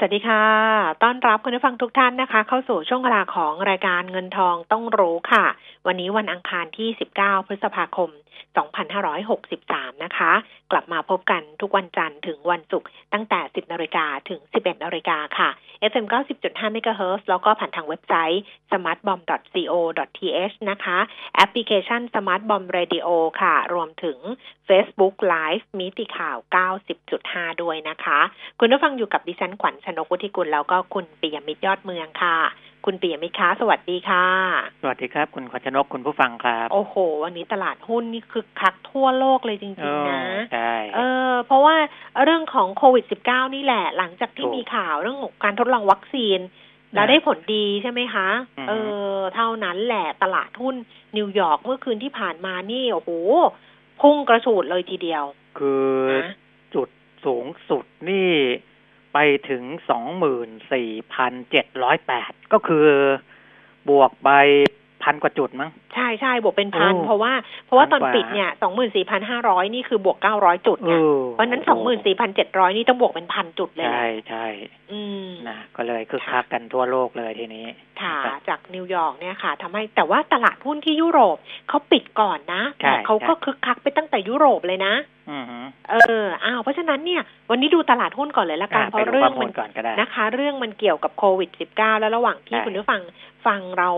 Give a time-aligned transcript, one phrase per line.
[0.00, 0.44] สวัสดีค่ะ
[1.02, 5.44] ต้อนรับคุณผู้ฟังทุกท่านนะคะ เข้าสู่ช่วงเวลาของรายการเงินทองต้องรู้ค่ะ
[5.86, 6.88] วันนี้วันอังคารที่
[7.20, 8.10] 19 พฤษภาคม
[8.46, 10.32] 2563 นะคะ
[10.72, 15.48] กลับมาพบกันทุกวันจันทร์ถึงวันศุกร์ตั้งแต่ 10นาฬิกาถึง 11นาฬิกาค่ะ
[15.90, 20.98] FM 90.5 MHz แล้วก็ผ่านทางเว็บไซต์ smartbomb.co.th นะคะ
[21.34, 23.08] แอปพลิเคชัน Smart Bomb Radio
[23.40, 24.18] ค่ะ รวมถึง
[24.68, 26.36] Facebook Live มิติข่าว
[27.00, 28.20] 90.5 ด้วยนะคะ
[28.60, 32.36] คุณผู้ฟังอยู่กับดิฉันขวัญชนกุธิกุลแล้วก็คุณปิยมิตรยอดเมืองค่ะ
[32.84, 34.26] คุณปิยมิตรคะสวัสดีค่ะ
[34.82, 41.76] สวัสดีครับ คุณขวัญชนกคุณผู้ฟังครับ โอ้โห วันนี้ตลาดหุ้นนี่คึกคักทั่วโลกเลยจริงๆนะใช่เออ เพราะว่า
[42.24, 46.38] เรื่องของโควิด -19 นี่แหละ หลังจากที่ถูกมีข่าวเรื่องของการทดลองวัคซีน
[46.94, 48.72] แล้วได้ผลดีใช่ไหมคะอือฮึเอ
[49.14, 50.74] อ เท่านั้นแหละตลาดหุ้น
[51.16, 53.10] นิวยอร์กเมื่อคืนที่ผ่านมานี่โอ้โห
[54.00, 55.24] พุ่งกระฉูดเลยทีเดียว
[55.58, 56.32] คือนะ
[56.74, 56.88] จุด
[57.24, 58.32] สูงสุดนี่
[59.20, 62.86] ไปถึงสองหมื่นสี่พันเจ็ดร้อยแปดก็คือ
[63.88, 64.30] บวกไป
[65.02, 67.32] พันกว่าจุดมั้งใช่ใช่บวกเป็นพันโอ้เพราะว่า
[67.66, 74.46] เพราะว่าตอนพันกว่าปิดเนี่ยสองหมื่นสี่พันห้าร้อยนี่คือบวกเก้าร้อยจุดเอไงอเพราะฉะนั้นสองหมื่นสี่พันเจ็ดร้อยนี่ต้องบวกเป็นพันจุดเลยแหละใช่ใช่
[74.92, 77.66] อืมนะก็เลยคึกค่ะคักกันทั่วโลกเลยทีนี้
[78.02, 81.36] ค่ะนะครับจากนิวยอร์กเนี่ยค่ะทำให้แต่ว่าตลาดหุ้นที่ยุโรป
[81.68, 84.94] เขาปิดก่อนนะใช่แต่เขาก็ใช่คึกคักไปตั้งแต่ยุโรปเลยนะ
[85.30, 85.57] อือฮึ
[85.90, 93.02] เอออ้าวเพราะฉะนั้นเนี่ย วันนี้ดูตลาดหุ้นก่อนเลยละกันอะเพไปราะดูเรื่ข้อองมูมัลนก่อนก็ได้นะคะ เรื่องมันเกี่ยวกับโควิด -19 แล้วระหว่างที่ใช่คุณผู้ฟัง
[93.46, 93.90] ฟังเรา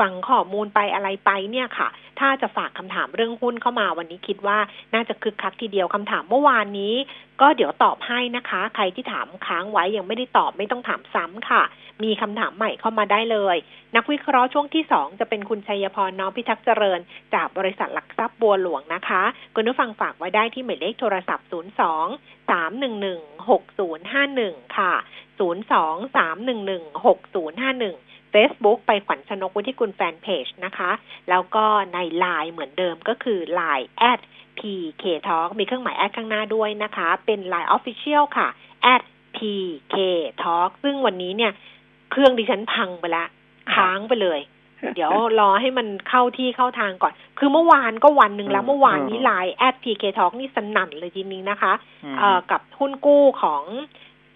[0.00, 1.88] ฟังข้อมูลไปอะไรไปเนี่ยค่ะ
[2.20, 4.58] ถ้าจะฝากคำถามเรื่องหุ้นเข้ามาวันนี้คิดว่า
[4.94, 6.94] น่าจะคึกคักทีเดียวคำถามเมื่อวานนี้
[7.40, 11.62] ก็เดี๋ยวตอบให้นะคะ ใครที่ถามค้างไว้ยังไม่ได้ตอบไม่ต้องถามซ้ำค่ะ
[12.04, 13.56] มีคำถามใหม่เข้ามาได้เลย
[13.96, 17.00] นักวิเคราะห์ช่วงที่2จะเป็นคุณชัยพรน้อมพิทักษ์เจริญ
[17.34, 19.22] จากบริษัทหลักทรัพย์บัวหลวงนะคะ
[19.54, 21.54] คุณผู้ฟังฝากไว้ได้ที่หมายเลขโทรศัพท์ 02
[22.50, 24.92] 311 6051 ค่ะ
[25.38, 25.40] 02
[26.16, 30.90] 311 6051 Facebook ไปขวัญชนกวุฒิกุลแฟนเพจนะคะ
[31.30, 31.64] แล้วก็
[31.94, 34.20] ใน Line เหมือนเดิมก็คือ Line at
[34.58, 38.48] PK Talk มีเครื่องหมายแอดข้างหน้าด้วยนะคะ เป็น Line Official ค่ะ
[38.94, 39.02] at
[39.36, 39.96] PK
[40.42, 41.52] Talk ซึ่งวันนี้เนี่ย
[42.10, 43.24] เครื่องดิฉันพังไปละ
[43.74, 44.40] ค้างไปเลย
[44.94, 51.72] เดี๋ยวรอให้มันเข้าที่เข้าทางก่อน คือเมื่อวานก็วันหนึ่งแล้วอืมเมื่อวานนี้อืมไลน์แอด PK Talk นี่สนั่นเลยทีนี้นะคะ
[52.04, 53.62] อืมเอ่อกับหุ้นกู้ของ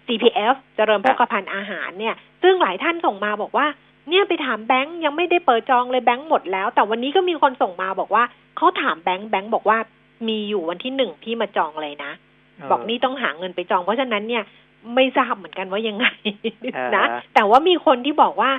[0.07, 3.67] CPF เจริญโภครัคบภัณฑ์อาหารเนี่ย ซึ่งหลายท่านส่งมาบอกว่า
[4.09, 8.23] เนี่ยไปถามแบงค์ยังไม่ได้เปิดจองเลยแบงค์หมดแล้ว แต่วันนี้ก็มีคนส่งมาบอกว่า
[8.57, 9.77] เขาถามแบงค์แบงค์บอกว่า
[10.27, 12.11] มีอยู่วันที่หนึ่งพี่มาจองเลยนะ
[12.71, 14.43] บอกนี่ต้องหาเงินไปจอง เพราะฉะนั้นเนี่ย
[14.95, 16.07] ไม่ทราบเหมือนกันว่ายังไง
[16.65, 18.51] นะอ่าฮะแต่ว่ามีคนที่บอกว่า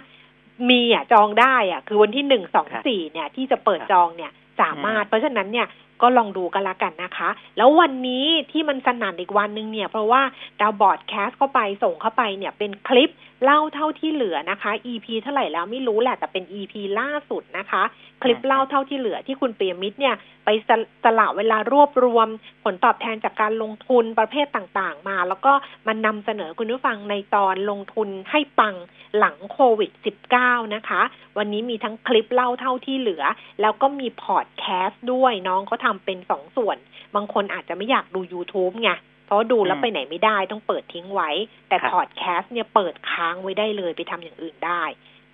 [0.70, 5.66] มีอะจองได้อะ คือวันที่หนึ่งสองสี่เนี่ย ที่จะเปิดจองเนี่ยสามารถอืมเพราะฉะนั้นเนี่ย
[6.02, 10.22] ก็ลองดูกันละกันนะคะ แล้ววันนี้ที่มันสนั่นอีกวันหนึ่งเนี่ย เพราะว่า
[10.60, 13.10] ดาวบอร์ดแคสเข้าไปส่งเข้าไปเนี่ยเป็นคลิป
[13.44, 17.82] เล่าเท่าที่เหลือนะคะ EP เท่าไหร่แล้วไม่รู้แหละแต่เป็น EP ล่าสุดนะคะ
[18.22, 20.14] คลิปเล่าเท่าที่เหลือที่คุณเปียมิตรเนี่ย
[20.44, 22.28] ไปสลสละเวลารวบรวม
[22.64, 25.52] ผลตอบแทนจากการลงทุนประเภทต่างๆ มา แล้วก็
[25.86, 28.74] มันนำเสนอคุณผู้ฟังในตอนลงทุนให้ปัง
[29.18, 29.90] หลังโควิด
[30.32, 31.02] -19 นะคะ
[31.38, 33.24] วันนี้มีทั้งคลิปเล่าเท่าที่เหลือ
[33.60, 36.76] แล้วก็มีพอดแคสต์ด้วยน้องเขาทำเป็นสองส่วน
[37.14, 38.90] บางคนอาจจะไม่อยากดู YouTube ไง
[39.24, 41.30] เพราะว่าดูแล้วอืมไปไหนไม่ได้ต้องเปิดทิ้งไว้
[41.68, 44.82] แต่ครับพอดแคสต์เนี่ยเปิดค้างไว้ได้เลยไปทำอย่างอื่นได้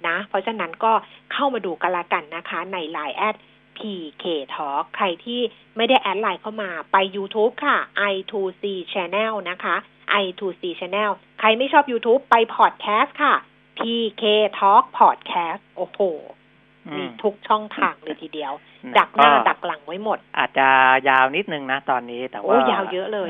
[0.06, 0.92] นะ เพราะฉะนั้นก็
[1.32, 3.36] เข้ามาดูกันละกันนะคะ ใน Line แอด
[3.78, 4.24] PK
[4.54, 5.40] Talk ใครที่
[5.76, 7.76] ไม่ได้แอดไลน์เข้ามาไป YouTube ค่ะ
[8.12, 9.76] i2c Channel นะคะ
[10.22, 13.34] i2c Channel ใครไม่ชอบ YouTube ไป Podcast ค่ะ
[13.78, 14.22] PK
[14.58, 16.00] Talk Podcast โอ้โห
[16.37, 16.37] อื
[16.96, 18.52] มีมทุกช่องทางเลยทีเดียว
[18.86, 20.68] นะดักหน้าก็ดักหลังไว้หมด อาจจะ
[21.08, 23.28] ยาวนิดนึงนะตอนนี้แต่โอ้ว่ายาวเยอะเลย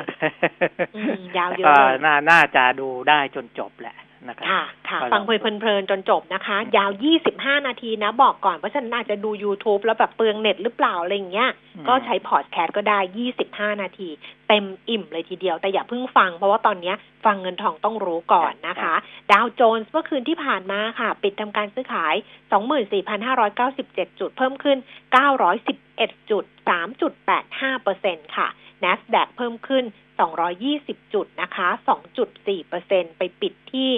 [0.97, 3.97] อืมยาวเยก็อะเลยน่าน่าจะดูได้จนจบแหละ
[4.29, 6.91] นะครับค่ะค่ะก็ลองฟังเพลินๆจนจบนะคะ ยาว
[7.29, 12.99] 25 นาทีนะ บอกก่อนเพราะฉะนั้นอาจจะดู YouTube แล้วแบบเปลืองเน็ตหรือเปล่าอะไรอย่างเงี้ยอืมก็ใช้พอดแคสต์ก็ได้
[13.75, 14.09] 25 นาที
[14.49, 18.95] เต็มอิ่มเลยทีเดียว แต่อย่าเพิ่งฟังเพราะว่าตอนเนี้ยฟังเงินทองต้องรู้ก่อนนะคะ
[19.33, 22.15] ดาวโจนส์เมื่อคืนที่ผ่านมาค่ะ ปิดทำการซื้อขาย
[22.97, 24.79] 24,597 จุดเพิ่มขึ้น
[25.55, 26.45] 911จุด
[27.09, 28.49] 3.85เปอร์เซ็นต์ค่ะ
[28.85, 29.85] NASDAQ เพิ่มขึ้น
[30.49, 31.69] 220 จุดนะคะ
[32.43, 33.91] 2.4%ไปปิดที่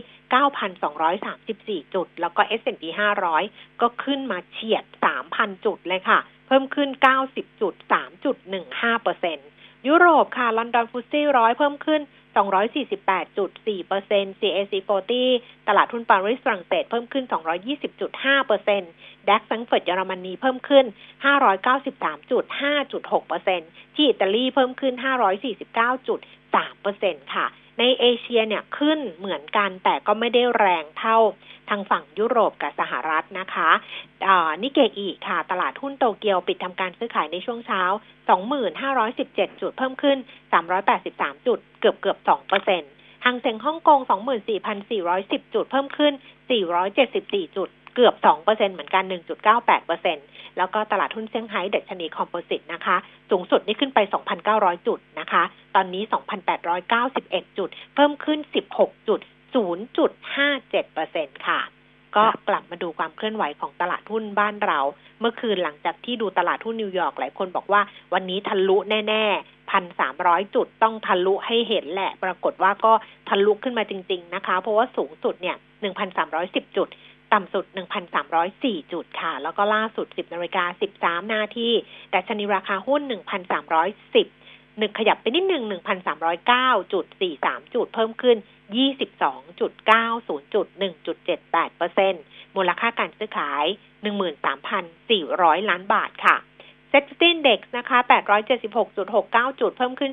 [1.89, 2.85] 9,234 จุด แล้วก็ S&P
[3.33, 4.85] 500 ก็ขึ้นมาเฉียด
[5.25, 6.89] 3,000 จุดเลยค่ะ เพิ่มขึ้น
[7.25, 9.50] 90จุด3.15%
[9.89, 12.01] ยุโรปค่ะ ลอนดอนฟุตซี่ร้อยเพิ่มขึ้น
[12.37, 14.75] 248.4% CAC
[15.11, 17.25] 40 ตลาดทุนปารีสฝรั่งเศสเพิ่มขึ้น
[18.07, 20.85] 220.5%ดัคซังเฟิร์ตเยอรมนีเพิ่มขึ้น
[21.25, 24.95] 593.5.6%ที่อิตาลีเพิ่มขึ้น
[25.75, 27.47] 549.3%ค่ะ
[27.81, 31.19] ในเอเชียเนี่ยขึ้นเหมือนกันแต่ก็ไม่ได้แรงเท่า
[31.69, 33.71] ทางฝั่งยุโรปกับสหรัฐนะคะ
[34.63, 37.83] นิเกอีค่ะ ตลาดหุ้นโตเกียวปิดทำการซื้อขายในช่วงเช้า
[38.73, 40.19] 2517 จุดเพิ่มขึ้น
[40.83, 42.91] 383 จุด เกือบเกือบ2เปอร์เซ็นต์
[43.25, 44.01] หางเซ็งฮ่องกง
[44.77, 46.13] 24,410 จุดเพิ่มขึ้น
[46.85, 49.05] 474 จุด เกือบ2เปอร์เซ็นเหมือนกัน
[49.45, 50.19] 1.98เปอร์เซ็น
[50.59, 52.97] แล้วก็ตลาดหุ้นเซี่ยงไฮ้เดัชนีคอมโพสิตนะคะ
[53.31, 53.99] สูงสุดนี่ขึ้นไป
[54.45, 55.43] 2,900 จุดนะคะ
[55.75, 56.03] ตอนนี้
[56.81, 58.39] 2,891 จุด เพิ่มขึ้น
[58.75, 59.21] 16จุด
[59.55, 61.61] 0.57%ค่ะ
[62.17, 64.79] ก็กลับมาดูความเคลื่อนไหวของตลาดหุ้นบ้านเรา
[65.21, 67.81] เมื่อคืนหลังจากที่ดูตลาดหุ้นนิวยอร์กหลายคนบอกว่า
[68.15, 68.77] วันนี้ทะลุ
[69.09, 72.93] แน่ๆพันสามร้อยจุดต้องทะลุให้เห็นแหละ ปรากฏว่าก็
[73.29, 76.89] ทะลุขึ้นมาจริง ๆ นะคะ เพราะว่าสูงสุดเนี่ยหนึ่งพันสามร้อยสิบจุด
[77.33, 77.65] ต่ำสุด
[78.29, 80.65] 1,304 จุดค่ะ แล้วก็ล่าสุด 10นาฬิกา
[80.97, 81.69] 13 นาที
[82.11, 83.03] แต่ชนีราคาหุ้น
[83.71, 85.65] 1,310หนึ่งขยับไปนิดหนึ่ง
[86.29, 87.05] 1,309จุด
[87.41, 88.37] 43จุดเพิ่มขึ้น
[89.19, 89.67] 22.90จุ
[90.65, 90.67] ด
[91.11, 92.23] 1.78เปอร์เซ็นต์
[92.57, 93.65] มูลค่าการซื้อขาย
[94.43, 96.37] 13,400ล้านบาทค่ะ
[96.89, 97.99] เซ็ตซินเด็กนะคะ
[98.79, 100.13] 876.69จุดเพิ่มขึ้น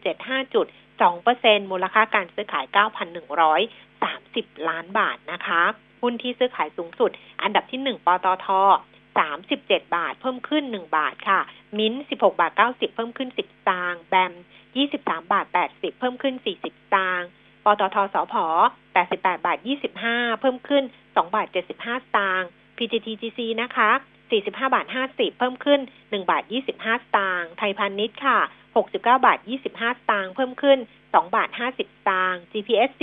[0.00, 2.64] 17.75จุด2เปอร์เซ็นมูลค่าการซื้อขาย
[3.86, 5.62] 9,130ล้านบาทนะคะ
[6.04, 7.10] หุ้นที่ซื้อขายสูงสุด
[7.42, 8.48] อันดับที่ 1 ปตท
[9.22, 11.40] 37 บาท เพิ่มขึ้น 1 บาทค่ะ
[11.78, 14.32] มิ้น 16 บาท 90 เพิ่มขึ้น 10ตางแบม
[14.82, 16.34] 23 บาท 80 เพิ่มขึ้น
[16.64, 17.22] 40ตาง
[17.64, 18.34] ปตทสพ
[18.94, 19.58] 88 บาท
[20.00, 21.86] 25 เพิ่มขึ้น 2 บาท 75 ส
[22.16, 23.90] ตางค์ PTTGC นะคะ
[24.32, 28.38] 45 บาท 50 เพิ่มขึ้น 1 บาท 25 สตางค์ ไทยพาณิชย์ค่ะ
[28.76, 30.78] 69 บาท 25 สตางค์ เพิ่มขึ้น
[31.18, 33.02] 2 บาท 50 สตางค์ GPSC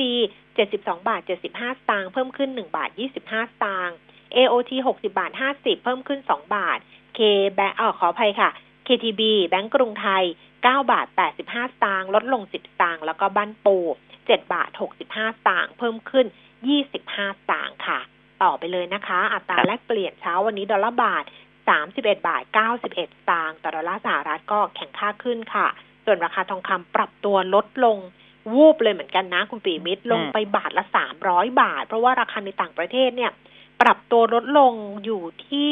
[0.53, 3.95] 72 บาท 75 สตางค์ เพิ่มขึ้น 1 บาท 25 สตางค์
[4.35, 6.79] AOT 60 บาท 50 เพิ่มขึ้น 2 บาท
[7.17, 7.19] K
[7.53, 8.49] แบงค์อ๋อขออภัยค่ะ
[8.87, 10.23] KTB แบงก์กรุงไทย
[10.57, 11.07] 9 บาท
[11.41, 13.77] 85 สตางค์ ลดลง 10 สตางค์ แล้วก็บ้านปู
[14.17, 14.69] 7 บาท
[15.07, 16.25] 65ต่างเพิ่มขึ้น
[16.87, 17.99] 25ต่างค่ะ
[18.43, 21.23] ต่อไปเลยนะคะ อัตราแลกเปลี่ยนเช้าวันนี้ดอลลาร์บาท
[21.75, 22.43] 31 บาท
[22.87, 25.67] 91ต่างต่อดอลลาร์สหรัฐก็แข็งค่าขึ้นค่ะ
[26.05, 27.97] ส่วนราคาทองคำปรับตัวลดลง
[28.53, 30.83] วูบเลยเหมือนกันนะคุณปีมิตรลงไปบาทละ
[31.21, 33.31] 300บาท เพราะว่าราคาในต่างประเทศเนี่ย
[33.81, 34.73] ปรับตัวลดลง
[35.05, 35.69] อยู่ที่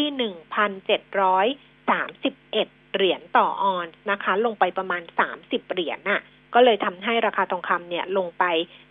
[0.80, 5.02] 1,731เหรียญต่อออนซ์นะคะ ลงไปประมาณ
[5.38, 6.22] 30เหรียญน่ะ
[6.54, 8.44] ก็เลยทำให้ราคาทองคำเนี่ยลงไป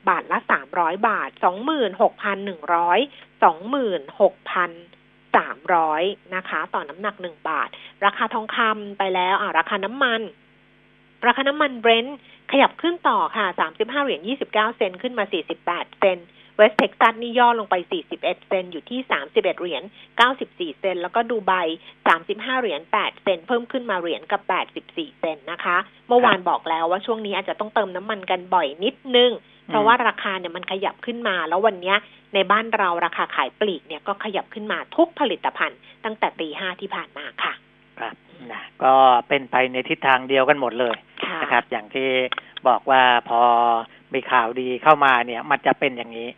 [0.09, 2.99] บาทละสามร้อยบาทสองหมื่นหกพันหนึ่งร้อย
[3.43, 4.71] สองหมื่นหกพัน
[5.37, 6.03] สามร้อย
[6.35, 7.69] นะคะ ต่อน้ำหนักหนึ่งบาท
[8.05, 10.21] ราคาทองคำไปแล้วอ่าราคาน้ำมัน
[11.27, 12.19] ราคาน้ำมันเบรนท์
[12.53, 16.19] ขยับขึ้นต่อค่ะสามสิบห้าเหรียญยี่สิบเก้าเซนต์ขึ้นมาสี่สิบแปดเซนต์
[16.57, 17.75] เวสเท็กซัสนี่ย่อลงไป
[18.15, 19.83] 41 เซนต์อยู่ที่ 31 เหรียญ
[20.31, 21.53] 94 เซนต์แล้วก็ดูไบ
[22.09, 24.41] 35 เหรียญ 8 เซนต์เพิ่มขึ้นมาเหรียญกับ
[24.81, 25.77] 84 เซนต์นะคะ
[26.09, 29.31] เมื่อวานบอกแล้วว่าช่วงนี้อาจจะต้องเติมน้ำมันกันบ่อยนิดนึง
[29.69, 31.95] เพราะว่าราคาเนี่ยมันขยับขึ้นมา แล้ววันนี้
[32.35, 37.53] ในบ้านเราราคาขายปลีกเนี่ยก็ขยับขึ้นมาทุกผลิตภัณฑ์ ตั้งแต่ตีห้าที่ผ่านมาค่ะ
[37.99, 38.15] ครับ
[38.53, 38.95] นะก็
[39.29, 40.97] เป็นไปในทิศทางเดียวกันหมดเลย
[41.43, 42.09] นะครับ อย่างที่
[42.69, 43.41] บอกว่าพอ
[44.15, 46.29] มีข่าวดีเข้ามาเนี่ย มันจะเป็นอย่างนี้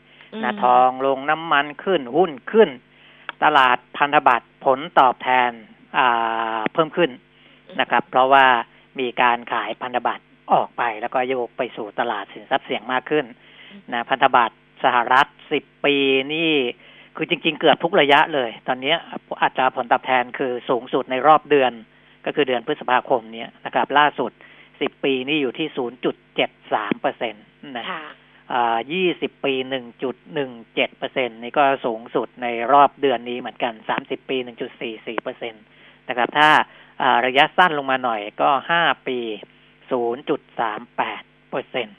[0.42, 2.68] นะทองลงน้ำมันขึ้นหุ้นขึ้น
[3.44, 5.50] ตลาดพันธบัตรผลตอบแทน
[6.72, 7.10] เพิ่มขึ้น
[7.80, 8.46] นะครับ เพราะว่า
[9.00, 13.24] มีการขายพันธบัตรออกไปแล้วก็โยกไปสู่ตลาดสินทรัพย์เสี่ยงมากขึ้น
[13.92, 15.96] นะพันธบัตรสหรัฐสิบปี
[16.34, 16.52] นี่
[17.22, 18.94] คือจริง ๆ เกือบทุกระยะเลย ตอนนี้
[19.42, 21.72] อัตราผลตอบแทนคือสูงสุดในรอบเดือน
[22.26, 24.32] ก็คือเดือนพฤษภาคมเนี้ยนะครับ ล่าสุด
[24.80, 27.44] สิบปีนี่อยู่ที่ศูนย์จุดเจ็ดสามเปอร์เซ็นต์
[27.78, 27.86] นะ
[28.92, 35.58] ยี่สิบปีหนึ่งจุดหนึ่งเจ็ดเปอร์เซ็นนี่ก็สูงสุดในรอบเดือนนี้เหมือนกันสามสิบปีหนึ่งจุดสี่สี่เปอร์เซ็นต
[36.08, 36.48] นะครับ ถ้า
[37.26, 39.18] ระยะสั้นลงมาหน่อยก็ห้าปี
[39.90, 41.92] ศูนย์จุดสามแปดเปอร์เซ็นต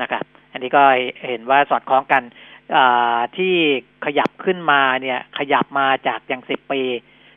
[0.00, 0.82] นะครับ อันนี้ก็
[1.26, 2.22] เห็นว่าสอดคล้องกัน
[3.36, 3.54] ที่
[4.04, 6.82] ขยับขึ้นมาเนี่ย ขยับมาจากอย่างสิบปี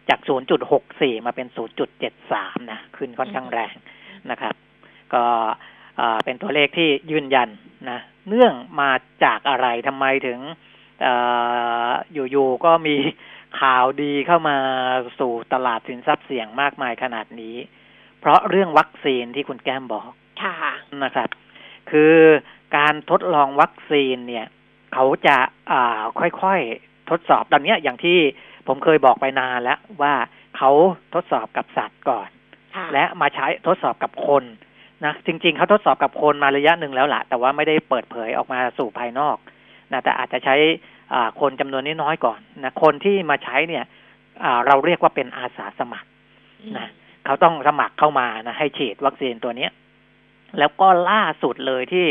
[0.10, 3.76] จากศูนย์จุดหกสี่มาเป็นศูนย์จุดเจ็ดสามนะ ขึ้นค่อนข้างแรง
[4.32, 4.56] นะครับ
[5.14, 5.24] ก็
[6.24, 7.50] เป็นตัวเลขที่ยืนยัน
[7.90, 8.92] นะเนื่องมา
[9.24, 10.40] จากอะไรทำไมถึง
[12.14, 12.96] อยู่ๆก็มี
[13.62, 14.58] ข่าวดีเข้ามา
[15.20, 17.56] สู่ตลาดสินทรัพย์เสี่ยงมากมายขนาดนี้
[18.20, 20.10] เพราะเรื่องวัคซีนที่คุณแก้มบอก
[20.42, 20.56] ค่ะ
[21.04, 21.30] นะครับ
[21.92, 22.16] คือ
[22.78, 24.46] การทดลองวัคซีนเนี่ย
[24.94, 25.38] เขาจะ
[25.72, 26.02] อ่า
[26.42, 28.18] ค่อยๆทดสอบตอนนี้อย่างที่
[28.68, 30.14] ผมเคยบอกไปนานแล้วว่า
[30.58, 30.72] เขา
[31.14, 32.30] ทดสอบกับสัตว์ก่อน
[32.94, 34.44] และมาใช้ทดสอบกับคน
[35.06, 39.38] นะจริง ๆเขาทดสอบกับคนมาระยะหนึ่งแล้วล่ะ แต่ว่าไม่ได้เปิดเผยออกมาสู่ภายนอก
[39.92, 40.56] นะแต่อาจจะใช้
[41.40, 43.86] คนจำนวนน้อยก่อนนะคนที่มาใช้เนี่ย
[44.68, 46.10] เราเรียกว่าเป็นอาสาสมัคร
[46.78, 46.88] นะ
[47.26, 49.72] เขาต้องสมัครเข้ามานะให้ฉีดวัคซีนตัวเนี้ย
[50.60, 52.06] แล้วก็ล่าสุดเลยที่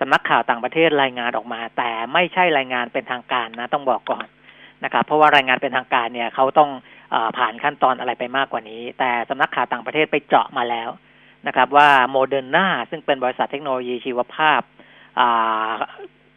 [0.00, 4.26] สำนักข่าวต่างประเทศรายงานออกมา แต่ไม่ใช่รายงานเป็นทางการนะ ต้องบอกก่อน
[4.84, 6.70] นะครับ เพราะว่ารายงานเป็นทางการเนี่ยเขาต้อง
[7.14, 10.90] อผ่านขั้นตอนอะไรไปมากกว่านี้ แต่สำนักข่าวต่างประเทศไปเจาะมาแล้ว
[11.46, 14.60] นะครับ ว่าโมเดอร์นาซึ่งเป็นบริษัทเทคโนโลยีชีวภาพ
[15.20, 15.22] อ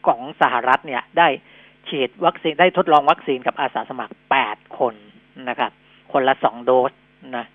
[0.08, 1.28] ของสหรัฐเนี่ยได้
[1.90, 4.96] ฉีดวัคซีนได้ทดลองวัคซีนกับอาสาสมัครแปดคน
[5.50, 5.72] นะครับ
[6.12, 6.92] คนละสองโดส
[7.38, 7.46] นะ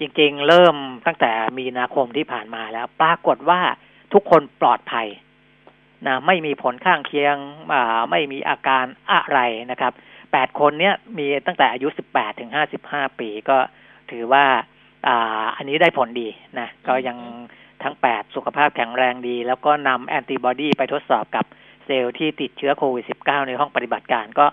[0.00, 3.60] จริงๆ เริ่มตั้งแต่มีนาคมที่ผ่านมาแล้ว ปรากฏว่า
[4.12, 5.06] ทุกคนปลอดภัย
[6.06, 7.36] นะไม่มีผลข้างเคียง
[8.10, 9.92] ไม่มีอาการอะไรนะครับ
[10.32, 13.58] แปดคนเนี้ยมีตั้งแต่อายุสิบแปดถึงห้าสิบห้าปีก็
[14.10, 14.44] ถือว่า
[15.06, 17.18] อ่าอันนี้ได้ผลดีนะก็ยัง
[17.82, 21.44] ทั้งแปดสุขภาพแข็งแรงดี แล้วก็นำแอนติบอดีไปทดสอบกับ
[21.84, 24.46] เซลล์ที่ติดเชื้อโควิด -19 ในห้องปฏิบัติการก็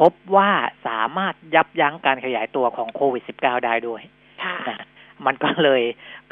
[0.00, 0.50] พบว่า
[0.86, 4.02] สามารถยับยั้งการขยายตัวของโควิด -19 ได้ด้วย
[4.68, 4.78] นะ
[5.26, 5.82] มันก็เลย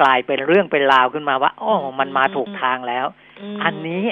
[0.00, 3.06] กลายเป็นเรื่องเป็นราวขึ้นมาว่าอ๋อมันมาถูกทางแล้ว
[3.64, 4.04] อันนี้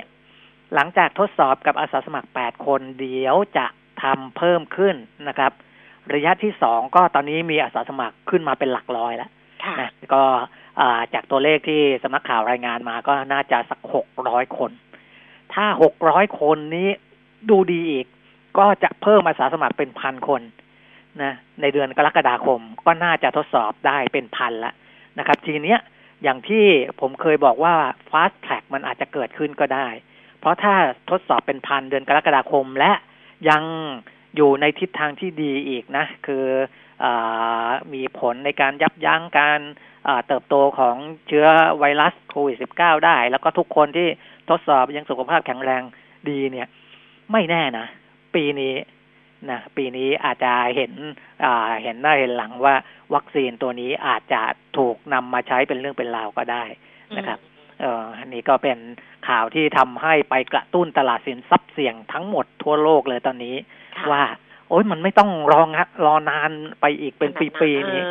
[0.75, 3.67] หลังจากทดสอบกับอาสาสมัคร 8 คนเดี๋ยวจะ
[4.03, 4.95] ทำเพิ่มขึ้น
[5.29, 5.53] นะครับ
[6.15, 9.31] ระยะที่สองก็ตอนนี้มีอาสาสมัครขึ้นมาเป็นหลักร้อยแล้ว
[9.81, 10.23] นะก็
[11.15, 14.71] จากตัวเลขที่สำนักข่าวรายงานมาก็น่าจะสักหกร้อยคน
[15.55, 16.89] ถ้าหกร้อยคนนี้
[17.50, 18.07] ดูดีอีก
[18.59, 20.43] ก็จะเพิ่มอาสาสมัครเป็นพันคน
[21.23, 24.73] นะในเดือนกรกฎาคมก็น่าจะทดสอบได้เป็นพันละ
[25.19, 25.81] นะครับ ทีเนี้ย
[26.23, 26.65] อย่างที่
[27.00, 27.75] ผมเคยบอกว่า
[28.11, 29.89] fast track มันอาจจะเกิดขึ้นก็ได้
[30.40, 30.75] เพราะถ้า
[31.11, 32.92] ทดสอบเป็นพันเดือนกรกฎาคมและ
[33.49, 33.62] ยัง
[34.37, 36.44] อยู่ในทิศทางที่ดีอีกนะ คือ
[37.04, 37.06] อ
[37.92, 39.61] มีผลในการยับยั้งการ
[40.26, 40.97] เติบโตของ
[41.28, 41.47] เชื้อ
[41.78, 44.09] ไวรัสโควิด -19 ได้ แล้วก็ทุกคนที่
[44.50, 45.82] ทดสอบยังสุขภาพแข็งแรง
[46.28, 46.68] ดีเนี่ย
[47.32, 47.87] ไม่แน่นะ
[48.35, 48.75] ปีนี้
[49.50, 50.92] นะปีนี้อาจจะเห็น
[51.82, 52.75] เห็นหน้าเห็นหลังว่า
[53.14, 54.42] วัคซีนตัวนี้อาจจะ
[54.78, 56.64] ถูกนำมาใช้เป็นเรื่องเป็นราวก็ได้
[57.16, 57.38] นะครับ
[57.80, 58.78] เอออันนี้ก็เป็น
[59.28, 63.56] ข่าวที่ทำให้ไปกระตุ้นตลาดสินทรัพย์เสี่ยงทั้งหมดทั่วโลกเลยตอนนี้
[64.10, 64.22] ว่า
[64.68, 65.68] โอ้ยมันไม่ต้องรอง
[66.06, 68.02] รอนานไปอีกเป็นปีๆนี้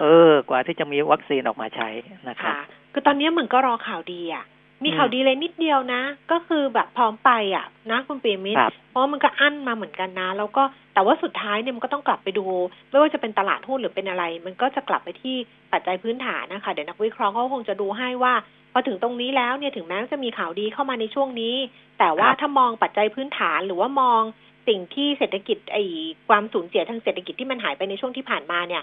[0.00, 1.88] เออ กว่าที่จะมีวัคซีนออกมาใช้
[2.28, 2.54] นะครับ
[2.92, 4.44] คือตอนนี้เหมือนก็รอข่าวดีอะ
[4.84, 8.58] มีข่าวดีเลยนิดเดียวนะ ก็คือแบบพร้อมไปอะ นะคุณปีมิตร
[8.90, 10.62] เพราะมันก็อั้นมาเหมือนกันนะ แล้วก็
[10.94, 12.46] แต่ว่าสุดท้ายเนี่ยมันก็ต้องกลับไปดู
[12.90, 15.36] ไม่ว่าจะเป็นตลาดหุ้นหรือเป็นอะไร มันก็จะกลับไปที่
[15.72, 18.34] ปัจจัยพื้นฐานนะคะ เดี๋ยวนักวิเคราะห์เขาคงจะดูให้ว่า
[18.72, 21.56] พอถึงตรงนี้แล้วเนี่ยถึงแม้จะมีข่าวดีเข้ามาในช่วงนี้
[21.98, 24.22] แต่ว่าถ้ามองปัจจัยพื้นฐานหรือว่ามอง
[24.68, 25.84] สิ่งที่เศรษฐกิจไอ้
[26.28, 28.82] ความสูญเสียทางเศรษฐกิจที่มันหายไปในช่วงที่ผ่านมาเนี่ย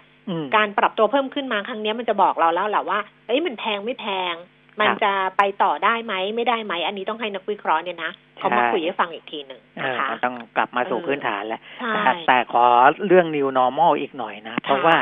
[0.55, 4.35] การปรับตัวเพิ่มขึ้นมาครั้งนี้มันจะบอกเราแล้วแหละว่าเอ้ยมันแพงไม่แพง
[4.81, 11.61] มันจะไปต่อได้ไหมไม่ได้ไหมอันนี้ต้องให้นักวิเคราะห์เนี่ยนะเขามาคุยให้ฟังอีกทีหนึ่งนะคะต้องกลับมาสู่พื้นฐานแล้ว
[12.27, 12.65] แต่ขอ
[13.07, 14.97] เรื่อง new normal อีกหน่อยนะ เพราะว่า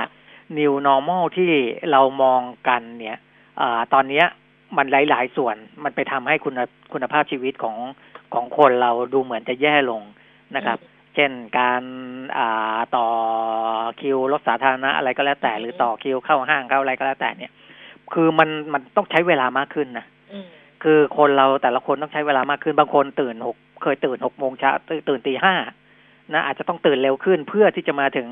[0.58, 1.52] new normal ที่
[1.92, 3.18] เรามองกันเนี่ย
[3.62, 3.64] อ
[3.94, 4.24] ตอนนี้
[4.78, 6.54] มันหลาย ๆ ส่วนมันไปทำให้คุณ
[6.94, 7.78] คุณภาพชีวิตของ
[8.34, 10.02] ของคนเราดูเหมือนจะแย่ลง
[10.56, 10.80] นะครับ
[11.16, 11.84] เช่นการ
[12.96, 13.08] ต่อ
[14.02, 17.52] คิวรถสาธารณะอะไรก็แล้วแต่ หรือต่อคิวเข้าห้างเข้าอะไรก็แล้วแต่เนี่ย
[18.14, 20.06] คือมันมันต้องใช้เวลามากขึ้นนะ
[20.84, 24.72] คือคนเราแต่ละคนต้องใช้เวลามากขึ้นบางคนตื่นหกเคยตื่นหกโมงเช้า
[25.10, 25.56] ตื่นตีห้า
[26.32, 28.28] นะอาจจะต้องตื่นเร็วขึ้นเพื่อที่จะมาถึง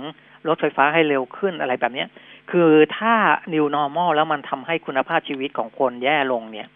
[0.47, 2.07] รถไฟฟ้าให้เร็วขึ้นอะไรแบบเนี้ย
[2.51, 3.13] คือถ้า
[3.53, 6.67] new normal แล้วมันทำให้คุณภาพชีวิตของคนแย่ลงเนี่ย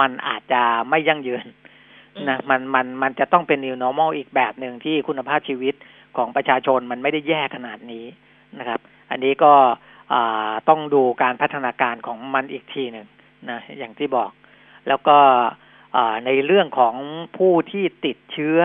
[0.00, 1.46] มันอาจจะไม่ยั่งยืน
[2.28, 5.74] นะมันมันมันจะต้องเป็น new normal อีกแบบหนึ่งที่คุณภาพชีวิต
[6.16, 8.04] ของประชาชนมันไม่ได้แย่ขนาดนี้
[8.58, 8.80] นะครับ
[9.10, 9.52] อันนี้ก็
[10.68, 13.06] ต้องดูการพัฒนาการของมันอีกทีหนึ่ง
[13.50, 14.30] นะอย่างที่บอก
[14.88, 15.18] แล้วก็
[16.26, 16.94] ในเรื่องของ
[17.36, 18.60] ผู้ที่ติดเชื้อ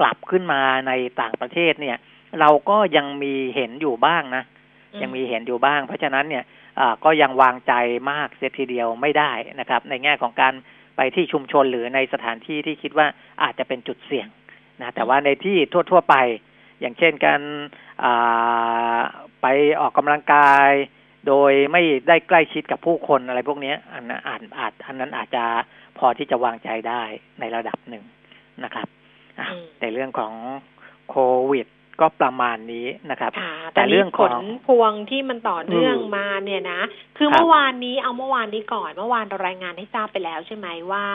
[0.00, 1.96] กลับขึ้นมาในต่างประเทศเนี่ย
[2.40, 4.44] เราก็ยังมีเห็นอยู่บ้างนะ
[5.02, 6.44] ยังมีเห็นอยู่บ้าง เพราะฉะนั้นเนี่ย
[7.04, 7.72] ก็ยังวางใจ
[8.10, 10.54] มากเสียทีเดียวไม่ได้นะครับ ในแง่ของการ
[10.96, 13.06] ไปที่ชุมชนหรือในสถานที่ที่คิดว่า
[13.42, 14.28] อาจจะเป็นจุดเสี่ยง
[14.80, 15.56] นะแต่ว่าในที่
[15.90, 16.16] ทั่ว ๆ ไป
[16.80, 17.40] อย่างเช่นการ
[19.42, 19.46] ไป
[19.80, 20.70] ออกกำลังกาย
[21.26, 25.44] โดยไม่ได้ใกล้ชิดกับผู้คนอะไรพวกนี้อันนั้นอาจอาจอันนั้นอาจจะ
[25.98, 27.02] พอที่จะวางใจได้
[27.40, 28.04] ในระดับหนึ่ง
[28.64, 28.86] นะครับ
[29.80, 30.32] ในเรื่องของ
[31.10, 31.16] โค
[31.50, 31.66] วิด
[32.00, 33.32] ก็ประมาณนี้นะครับ
[33.74, 34.32] แต่เรื่องผล
[34.66, 36.80] พวงที่มันต่อเนื่องมาเนี่ยนะ
[37.16, 41.06] คือเมื่อวานนี้เอาเมื่อวานนี้ก่อน เมื่อวานเรารายงานให้ทราบไปแล้วใช่ไหมว่า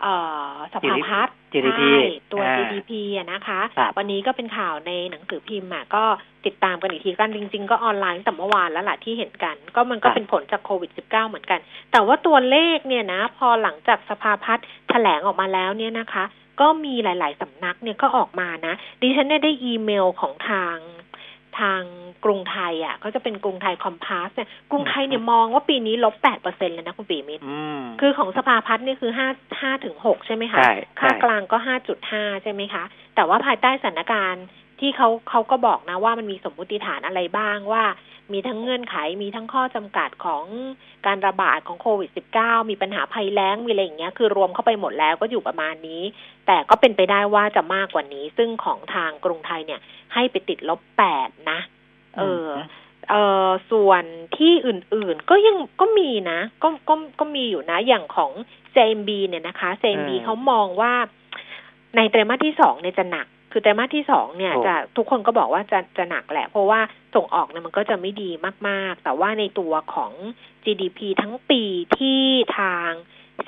[0.00, 0.14] เอ่
[0.50, 1.96] อสภาพัฒน์ GDP ใช่
[2.32, 6.04] ตัวอ่า GDP อะนะคะครับวันนี้ก็เป็นข่าวในหนังสือพิมพ์อะก็
[6.46, 11.60] ติดตามกันอีกทีกันจริง ๆ ก็ออนไลน์ตั้งแต่เมื่อวานแล้วล่ะที่เห็นกัน ก็มันก็ครับเป็นผลจากโควิด -19 เหมือนกัน
[11.92, 16.24] แต่ว่าตัวเลขเนี่ยนะ พอหลังจากสภาพัฒน์แถลงออกมาแล้วเนี่ยนะคะ
[16.60, 20.76] ก็มีหลาย ๆสำนักเนี่ยก็ออกมานะ ดิฉันเนี่ยได้อีเมลของทาง
[21.60, 21.82] ทาง
[22.24, 29.28] กรุงไทย อะ ก็จะเป็นกรุงไทยคอมพาสเนี่ยกรุงไทยเนี่ยมองว่าปีนี้ลบแปดเปอร์เซ็นเลยนะคุณปีมิตรอืมคือของสภาพัฒน์นี่คือห้า
[29.60, 34.44] ห้าถึงหกใช่ไหมคะใช่ค่าใช่กลางก็ห้าจุดห้าใช่ไหมคะ แต่ว่าภายใต้สถานการณ์
[34.82, 37.84] ที่เขาเขาก็บอกนะว่ามันมีสมมุติฐานอะไรบ้างว่า
[38.32, 40.44] มีทั้งเงื่อนไขมีทั้งข้อจำกัดของ
[41.06, 46.02] การระบาดของโควิด -19 มีปัญหาภัยแล้งมีอะไรอย่างเงี้ยคือรวมเข้าไปหมดแล้วก็อยู่ประมาณนี้
[46.46, 49.80] แต่ก็เป็นไปได้ว่าจะมากกว่านี้ ซึ่งของทางกรุงไทยเนี่ย
[50.14, 51.58] ให้ไปติดลบแปดนะ
[52.16, 52.48] เออ
[53.10, 53.14] เอ
[53.46, 54.04] อส่วน
[54.36, 58.32] ที่อื่นๆ ก็ยังก็มีนะ ก็ก็ก็มีอยู่นะ อย่างของ
[58.74, 60.92] JMB เนี่ยนะคะ JMB อืมเขามองว่า
[61.96, 66.80] ในไตรมาสที่สองเนี่ยจะหนัก คือไตรมาสที่สองเนี่ยถูกจะทุกคนก็บอกว่าจะจะหนักแหละ เพราะว่า
[67.14, 68.30] ส่งออกเนี่ยมันก็จะไม่ดี
[68.68, 70.12] มากๆ แต่ว่าในตัวของ
[70.64, 71.62] GDP ทั้งปี
[71.98, 72.20] ที่
[72.58, 72.90] ทาง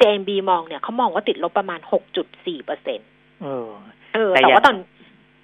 [0.00, 1.80] JMB มองเนี่ยเขามองว่าติดลบประมาณ
[2.22, 3.00] 6.4เปอร์เซ็น
[3.42, 3.68] เออ
[4.14, 4.76] เออ แต่แต่อย่างว่าตอน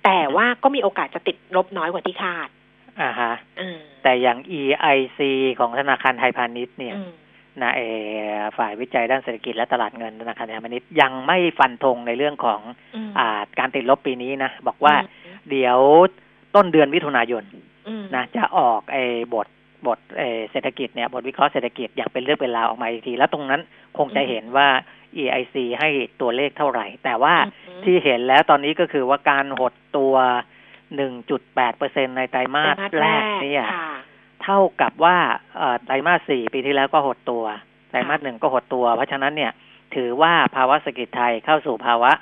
[0.05, 2.49] แต่ว่าก็มีโอกาสจะติดลบน้อยกว่าที่คาด
[3.01, 5.21] อ่าฮะอืมแต่อย่าง EIC
[5.59, 7.13] ของธนาคารไทยพาณิชย์เนี่ยอืม
[7.63, 7.81] นะเอ
[8.39, 12.61] อฝ่ายวิจัยด้านเศรษฐกิจและตลาดเงินธนาคารไทยพาณิชย์ยังไม่ฟันธงในเรื่องของ
[12.95, 15.79] อืมอ่าการติดลบปีนี้นะบอกว่าอืมเดี๋ยว
[16.55, 17.45] ต้นเดือนมิถุนายน
[17.89, 19.05] อืมนะจะออกไอ้
[19.35, 19.47] บท
[19.87, 23.61] บทเออเศรษฐกิจเนี่ยบทวิเคราะห์เศรษฐกิจอย่างเป็นเรื่องเป็นราวออกมาอีกที แล้วตรงนั้น
[23.99, 24.69] คงจะเห็นว่า
[25.23, 25.89] EIC ให้
[26.21, 27.35] ตัวเลขเท่าไหร่ แต่ว่า
[27.69, 30.15] อืมที่เห็นแล้วตอนนี้ก็คือว่าการหดตัว
[30.97, 33.91] 1.8เปอร์เซ็นในไตรมาสไตรมาสแรกเนี่ยค่ะ
[34.45, 35.17] เท่ากับว่า
[35.57, 37.45] เอ่อไตรมาสสี่ปีที่แล้วก็หดตัว
[37.91, 39.53] ไตรมาสหนึ่งก็หดตัว เพราะฉะนั้นเนี่ย
[39.95, 42.13] ถือว่าภาวะเศรษฐกิจไทยเข้าสู่ภาวะ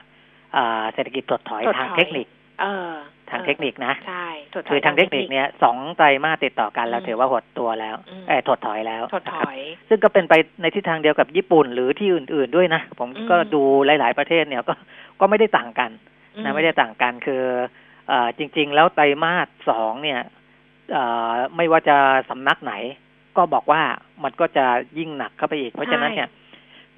[0.55, 2.27] เอ่อเศรษฐกิจถดถอยถดถอยทางเทคนิค
[2.61, 2.93] เออ
[3.31, 14.75] ทางเทคนิคนะใช่ถดถยคือทางเทคนิคเนี่ยสองไตรมาสติดต่อกันเราอืมถือว่าหดตัวแล้วอืมเออถดถอยแล้วถดถนะครับอย ซึ่งก็เป็นไปในทิศทางเดียวกับญี่ปุ่นหรือที่อื่น ๆด้วยนะ ผมอืมก็ดูหลาย ๆประเทศเนี่ยก็
[15.21, 15.91] ก็ไม่ได้ต่างกัน
[16.35, 17.43] อืนะไม่ได้ต่างกันคือ
[18.09, 20.38] เอ่อจริง ๆ แล้วไตรมาสสองเนี่ยเอ่อ
[21.57, 21.97] ไม่ว่าจะ
[22.31, 22.73] สำนักไหน
[23.37, 23.81] ก็บอกว่า
[24.25, 24.67] มันก็จะ
[24.99, 26.29] ยิ่งหนักเข้าไปอีก เพราะฉะนั้นเนี่ย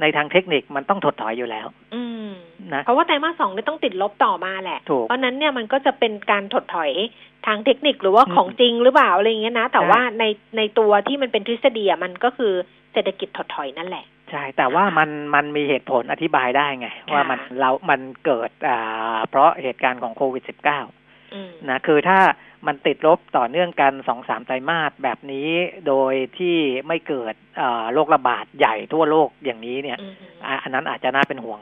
[0.01, 2.31] ในทางเทคนิคมันต้องถดถอยอยู่แล้ว อืม
[2.75, 6.91] นะเพราะว่าไตรมาสสองเนี่ยต้องติดลบต่อมาแหละถูกเพราะนั้นเนี่ยมันก็จะเป็นการถดถอย
[7.47, 10.25] ทางเทคนิคหรือว่าของจริงหรือเปล่าอะไรอย่างเงี้ยนะ แต่ใช่ว่าใน
[10.57, 12.53] ในตัวที่มันเป็นทฤษฎีอะมันก็คือ
[12.93, 22.19] เศรษฐกิจถดถอยนั่นแหละใช่แต่ว่ามันมันมีเหตุผลอธิบายได้ไง ว่ามันเรา มันเกิดอ่าเพราะเหตุการณ์ของโควิด -19 อืมนะคือถ้า
[22.67, 25.51] มันติดลบต่อเนื่องกันสองสามไตรมาสแบบนี้
[25.89, 30.15] โดยที่ไม่เกิดอ่าโรคระบาดใหญ่ทั่วโลกอย่างนี้เนี่ยอืม
[30.47, 31.61] อะอันนั้นอาจจะน่าเป็นห่วง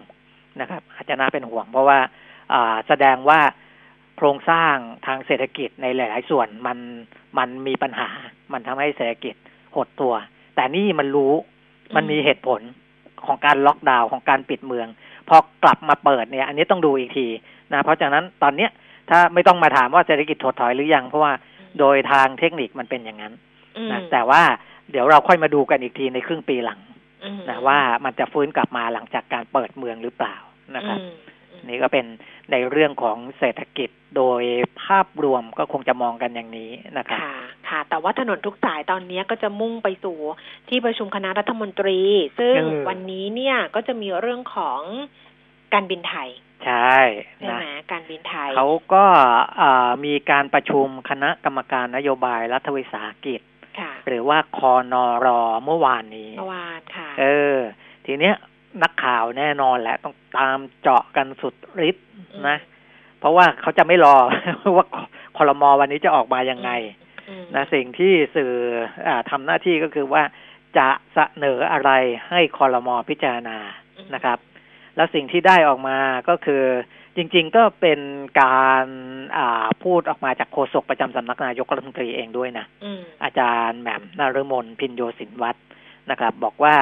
[0.61, 1.98] นะครับ อาจจะน่าเป็นห่วง เพราะว่า
[2.52, 3.40] อ่าแสดงว่า
[4.16, 4.74] โครงสร้าง
[5.06, 6.78] ทางเศรษฐกิจในหลาย ๆ ส่วนมัน
[7.38, 8.08] มันมีปัญหา
[8.52, 9.34] มันทำให้เศรษฐกิจ
[9.76, 10.14] หดตัว
[10.54, 11.32] แต่นี่มันรู้
[11.96, 12.61] มันมีเหตุผล
[13.26, 14.88] ของการล็อกดาวน์ของการปิดเมือง
[15.28, 17.26] พอกลับมาเปิดเนี่ย อันนี้ต้องดูอีกที
[17.72, 18.70] นะเพราะฉะนั้นตอนเนี้ย
[19.10, 21.32] ถ้าไม่ต้องมาถามว่าเศรษฐกิจถดถอยหรือยัง เพราะว่า
[21.78, 23.34] โดยทางเทคนิคมันเป็นอย่างนั้น
[23.76, 24.42] อืมนะแต่ว่า
[24.90, 26.80] เดี๋ยวเราค่อยมาดูกันอีกทีในครึ่งปีหลัง
[27.24, 30.36] อืมนะว่ามันจะฟื้นกลับมาหลังจากการเปิดเมืองหรือเปล่า
[30.76, 31.12] นะครับอืม
[31.52, 32.06] อืมนี่ก็เป็น
[32.50, 34.42] ในเรื่องของเศรษฐกิจโดย
[34.82, 37.34] ภาพรวมก็คงจะมองกันอย่างนี้นะครับค่ะ
[37.68, 40.18] ค่ะ แต่ว่าถนนทุกสายตอนนี้ก็จะมุ่งไปสู่
[40.68, 41.98] ที่ประชุมคณะรัฐมนตรี
[42.38, 44.80] ซึ่งเออวันนี้เนี่ยก็จะมีเรื่องของ
[45.74, 46.30] การบินไทย
[46.68, 47.00] ใช่
[47.38, 49.04] ใช่นะไหมการบินไทยเขาก็
[49.61, 53.40] อ่ามีการประชุมคณะกรรมการนโยบายรัฐวิสาหกิจ
[53.81, 57.57] ค่ะหรือว่าคอนอรอเมื่อวานนี้เมื่อวานค่ะ เออ
[58.07, 58.35] ทีเนี้ย
[58.83, 61.54] นักข่าวแน่นอนแหละต้องตามเจาะกันสุด
[61.88, 62.07] ฤทธิ์
[62.48, 62.59] นะ
[63.18, 64.16] เพราะว่าเขาจะไม่รอ
[64.76, 64.87] ว่า
[65.37, 66.70] คอรมอวันนี้จะออกมายังไง
[67.28, 68.52] อืมนะสิ่งที่สื่อ
[69.07, 70.22] อาทำหน้าที่ก็คือว่า
[70.78, 71.90] จะเสนออะไร
[72.28, 73.59] ให้คอรมอพิจารณา
[74.14, 74.38] นะครับ
[74.98, 76.64] แล้วสิ่งที่ได้ออกมาก็คือ
[77.16, 78.00] จริง ๆ ก็เป็น
[78.42, 78.87] การ
[79.37, 85.61] อ่าพูดออกมาจากโฆษกประจำสำนักนายกรัฐมนตรีเองด้วยนะอืมอาจารย์แหม่มนารมนพินโยสินวัตร
[86.11, 86.76] นะครับ บอกว่า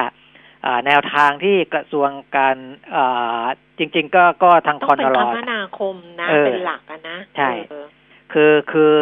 [0.65, 2.57] อ่าแนวทางที่กระทรวงการ
[2.95, 3.43] อ่า
[3.77, 7.85] จริง ๆ ก็ก็ทางต้อคองนเป็นรคอมนาคมนะเออเป็นหลักอะนะใช่เออ
[8.33, 8.95] คือคือ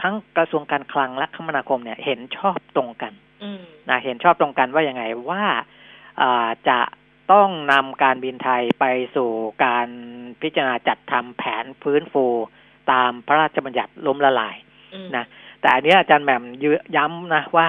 [0.00, 5.42] ทั้งกระทรวงการคลังและคมนาคมเนี่ยเห็นชอบตรงกันอืมนะเห็นชอบตรงกันว่ายังไงว่า
[6.20, 6.78] อ่าจะ
[7.32, 9.30] ต้องนำการบินไทยไปสู่
[9.64, 9.88] การ
[10.42, 12.26] พิจารณาจัดทำแผนฟื้นฟู
[12.92, 14.56] ตามพระราชบัญญัติล้มละลาย
[14.94, 15.24] อืมนะ
[15.60, 17.68] แต่อันเนี้ยอาจารย์แหม่มยืย้ำนะว่า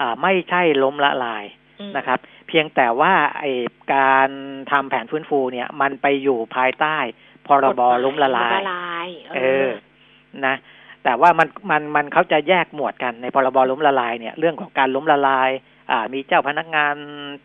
[0.00, 1.44] อ่าไม่ใช่ล้มละลาย
[1.80, 3.44] อืมนะครับเเพียงแต่ว่าไอ
[3.94, 4.28] การ
[4.70, 6.96] ทำแผนฟื้นฟูเนี่ย มันไปอยู่ภายใต้
[7.46, 9.68] พรบล้มละลายละลาย เออ
[10.46, 10.54] นะ
[11.04, 15.50] แต่ว่ามันมันมันเขาจะแยกหมวดกันในพรบล้มละลายเนี่ย เรื่องของการล้มละลาย
[15.90, 16.94] อ่า มีเจ้าพนักงาน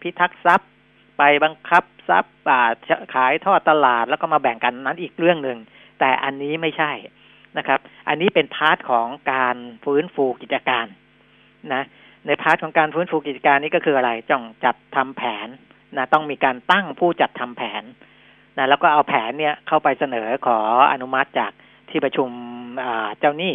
[0.02, 0.72] พิทักษ์ทรัพย์
[1.18, 2.70] ไปบังคับทรัพย์อ่า
[3.14, 5.58] ขายทอดตลาดแล้วก็มาแบ่งกันนั้นอีกเรื่องหนึ่ง
[6.00, 6.92] แต่อันนี้ไม่ใช่
[7.58, 10.86] นะครับ อันนี้เป็น part ของการฟื้นฟูกิจการ
[11.74, 11.84] นะ
[12.28, 15.48] ใน part ของการฟื้นฟูกิจการนี้ก็คืออะไรต้องจัดทำแผน
[15.98, 17.84] นะต้องมีการตั้งผู้จัดทำแผน
[18.58, 20.60] นะแล้วก็เอาแผนเนี่ยเข้าไปเสนอขอ
[20.92, 21.52] อนุมัติจาก
[21.90, 22.30] ที่ประชุม
[23.20, 23.54] เจ้าหนี้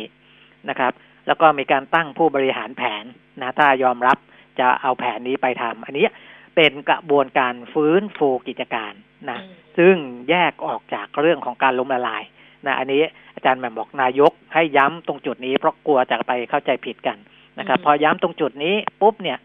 [0.68, 0.92] นะครับ
[1.26, 3.04] แล้วก็มีการตั้งผู้บริหารแผน
[3.40, 4.18] นะถ้ายอมรับ
[4.60, 6.06] จะเอาแผนนี้ไปทำอันนี้
[6.54, 8.92] เป็นกระบวนการฟื้นฟูกิจการ
[9.30, 9.38] นะ
[9.78, 9.94] ซึ่ง
[10.30, 12.22] แยกออกจากเรื่องของการล้มละลาย
[12.66, 13.02] นะอันนี้
[13.34, 17.18] อาจารย์แหม่มบอกนายกให้ย้ำตรงจุดนี้เพราะกลัวจะไปเข้าใจผิดกัน
[17.58, 19.38] นะครับ พอย้ำตรงจุดนี้ปุ๊บเนี่ย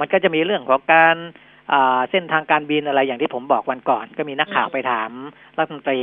[0.00, 1.16] มันก็จะมีเรื่องของการ
[2.10, 5.10] เส้นทางการบินอะไรอย่างที่ผมบอกวันก่อน ก็มีนักข่าวไปถาม
[5.58, 6.00] รัฐมนตรี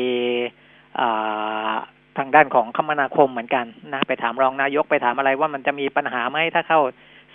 [2.17, 6.81] ทางด้านของคมนาคมเหมือนกันนะไปถามรองนายกไปถามอะไรว่ามันจะมีปัญหาไหมถ้าเข้า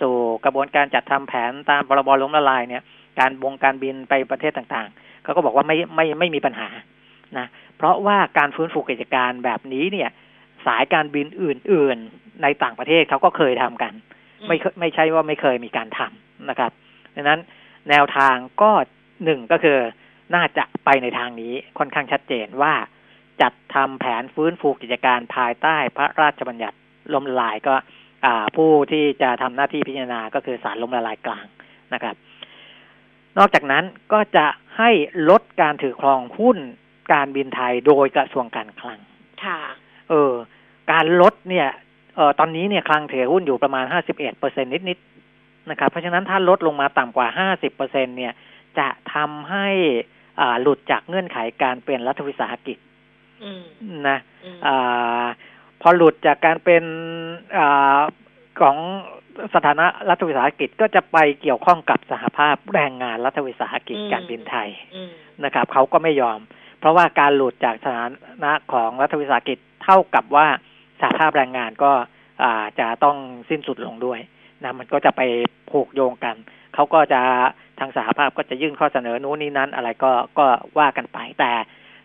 [0.01, 2.83] สู่กระบวนการจัดทำแผนตามพรบล้มละลายเนี่ย
[3.21, 6.69] การวงการบินไปประเทศต่างๆเขาก็บอกว่าไม่ไม่ไม่มีปัญหา
[7.39, 10.11] นะเพราะว่าการฟื้นฟูกิจการแบบนี้เนี่ย
[10.67, 13.93] สายการบินอื่น ๆ ในต่างประเทศเขาก็เคยทำกัน
[14.49, 16.71] ไม่ไม่ใช่ว่าไม่เคยมีการทำนะครับ
[17.15, 17.41] ดังนั้น
[17.91, 18.71] แนวทางก็
[19.25, 19.79] หนึ่งก็คือ
[20.35, 22.75] น่าจะไปในทางนี้ค่อนข้างชัดเจนว่า
[23.43, 26.77] จัดทำแผนฟื้นฟูกิจการภายใต้พระราชบัญญัติ
[27.15, 27.75] ล้มละลายก็
[28.57, 31.46] ผู้ที่จะทำหน้าที่พิจารณาก็คือศาลล้มละลายกลาง
[31.94, 32.14] นะครับ
[33.38, 34.46] นอกจากนั้นก็จะ
[34.78, 34.90] ให้
[35.31, 36.59] ลดการถือครองหุ้น
[37.12, 38.98] การบินไทยโดยกระทรวงการคลัง
[39.44, 39.59] ค่ะ
[40.09, 40.33] เออ
[40.92, 41.68] การลดเนี่ย
[42.16, 48.33] เออตอนนี้เนี่ยคลังถือหุ้นอยู่ประมาณห้าสิบเอ็ดเปอร์เซ็นนิดๆนะครับ เพราะฉะนั้นถ้าลดลงมาต่ำกว่าห้าสิบเปอร์เซ็นเนี่ย
[48.78, 49.68] จะทำให้
[50.40, 52.78] อ่าหลุดจากเงื่อนไขการเป็นรัฐวิสาหกิจ
[54.09, 54.18] นะ
[54.66, 55.24] อ่า
[55.83, 56.85] พอหลุดจากการเป็น
[57.57, 57.59] อ
[58.61, 58.77] ของ
[59.55, 64.69] สถานะรัฐวิสาหกิจก็จะไปเกี่ยวข้องกับสหภาพแรงงานรัฐวิสาหกิจการบินไทย
[65.45, 66.38] นะครับเขาก็ไม่ยอม
[66.79, 68.07] เพราะว่าการหลุดจากสถา
[68.45, 70.47] นะของรัฐวิสาหกิจเท่ากับว่า
[71.01, 71.93] สหภาพแรงงานก็
[72.81, 73.17] จะต้อง
[73.51, 74.21] สิ้นสุดลงด้วย
[74.62, 75.23] นะมันก็จะไป
[75.71, 76.37] ผูกโยงกัน
[76.75, 77.21] เขาก็จะ
[77.79, 80.47] ทางสหภาพก็จะยื่นข้อเสนอนู้นนี้นั้นอะไรก็ก็
[80.79, 81.53] ว่ากันไปแต่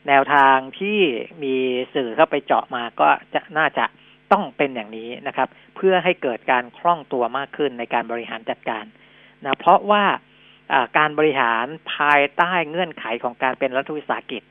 [0.07, 0.99] แนวทางที่
[1.43, 1.55] มี
[1.93, 3.85] สื่อเข้าไปเจาะมาก็จะน่าจะ
[4.31, 8.85] ต้องเป็นอย่างนี้นะครับ เพื่อให้เกิดการคล่องตัวมากขึ้นในการบริหารจัดการ
[9.43, 10.03] นะเพราะว่า
[10.97, 14.43] การบริหารภายใต้เงื่อนไขของการเป็นรัฐวิสาหกิจ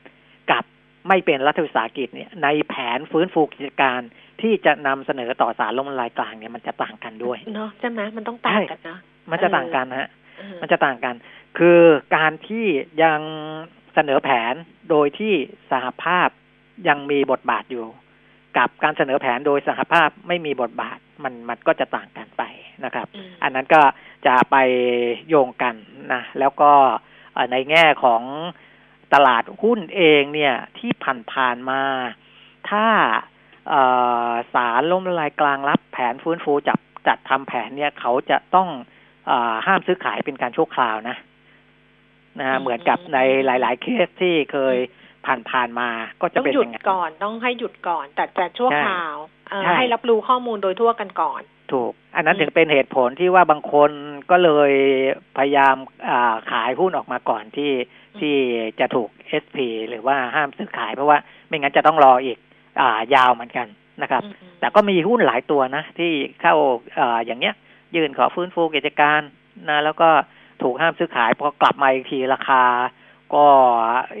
[0.51, 0.63] กับ
[1.07, 4.01] ไม่เป็นรัฐวิสาหกิจเนี่ยในแผนฟื้นฟูกิจการ
[4.41, 8.97] ที่จะนำเสนอต่อสารลมละลายกลางเนี่ยมันจะต่างกันด้วยเนาะใช่ไหมมันต้องต่างกันนะ
[9.31, 10.09] มันจะต่างกันฮะ
[10.61, 11.15] มันจะต่างกัน
[11.57, 11.79] คือ
[12.15, 12.65] การที่
[13.03, 13.21] ยัง
[13.95, 14.53] เสนอแผน
[14.89, 15.33] โดยที่
[15.71, 16.29] สหภาพ
[16.87, 17.85] ยังมีบทบาทอยู่
[18.57, 22.43] กับการเสนอแผนโดยสหภาพไม่มีบทบาทมันมันก็จะต่างกันไป
[22.85, 23.07] นะครับ
[23.43, 23.81] อันนั้นก็
[24.27, 24.55] จะไป
[25.27, 25.75] โยงกัน
[26.13, 26.71] นะแล้วก็
[27.51, 28.23] ในแง่ของ
[29.13, 30.91] ตลาดหุ้นเองเนี่ยที่
[31.33, 31.81] ผ่านๆมา
[32.69, 32.85] ถ้า
[34.53, 38.69] สารล้มละลายกลางรับแผนฟื้นฟูจับจัดทำแผนเนี่ยเขาจะต้อง
[39.29, 39.31] อ
[39.65, 41.17] ห้ามซื้อขายเป็นการชั่วคราวนะ
[42.41, 44.77] นะเหมือนกับในหลาย ๆ เคสที่เคย
[45.49, 45.89] ผ่านๆมา
[46.21, 49.15] ก็จะเป็นอย่างนั้นต้องหยุดก่อนต้องให้หยุดก่อน แต่แต่ชั่วคราว
[49.77, 51.41] ให้รับรู้ข้อมูลโดยทั่วกันก่อน
[51.71, 53.91] ถูก อันนั้นถึงเป็นเหตุผลที่ว่าบางคน
[54.31, 54.71] ก็เลย
[55.37, 55.75] พยายาม
[56.51, 57.71] ขายหุ้นออกมาก่อนที่
[58.19, 58.35] ที่
[58.79, 61.17] จะถูกเอสพีหรือว่าห้ามซื้อขายเพราะว่า
[61.47, 62.37] ไม่งั้นจะต้องรออีก
[62.79, 62.81] อ
[63.15, 63.67] ยาวเหมือนกัน
[64.01, 64.23] นะครับ
[64.59, 66.55] แต่ก็มีหุ้นหลายตัวนะ ที่เข้า
[66.97, 67.55] ออย่างเงี้ย
[67.95, 69.21] ยื่นขอฟื้นฟูกิจการ
[69.69, 70.09] นะแล้วก็
[70.61, 72.63] ถูกห้ามซื้อขายพอกลับมาอีกทีราคา
[73.35, 73.45] ก็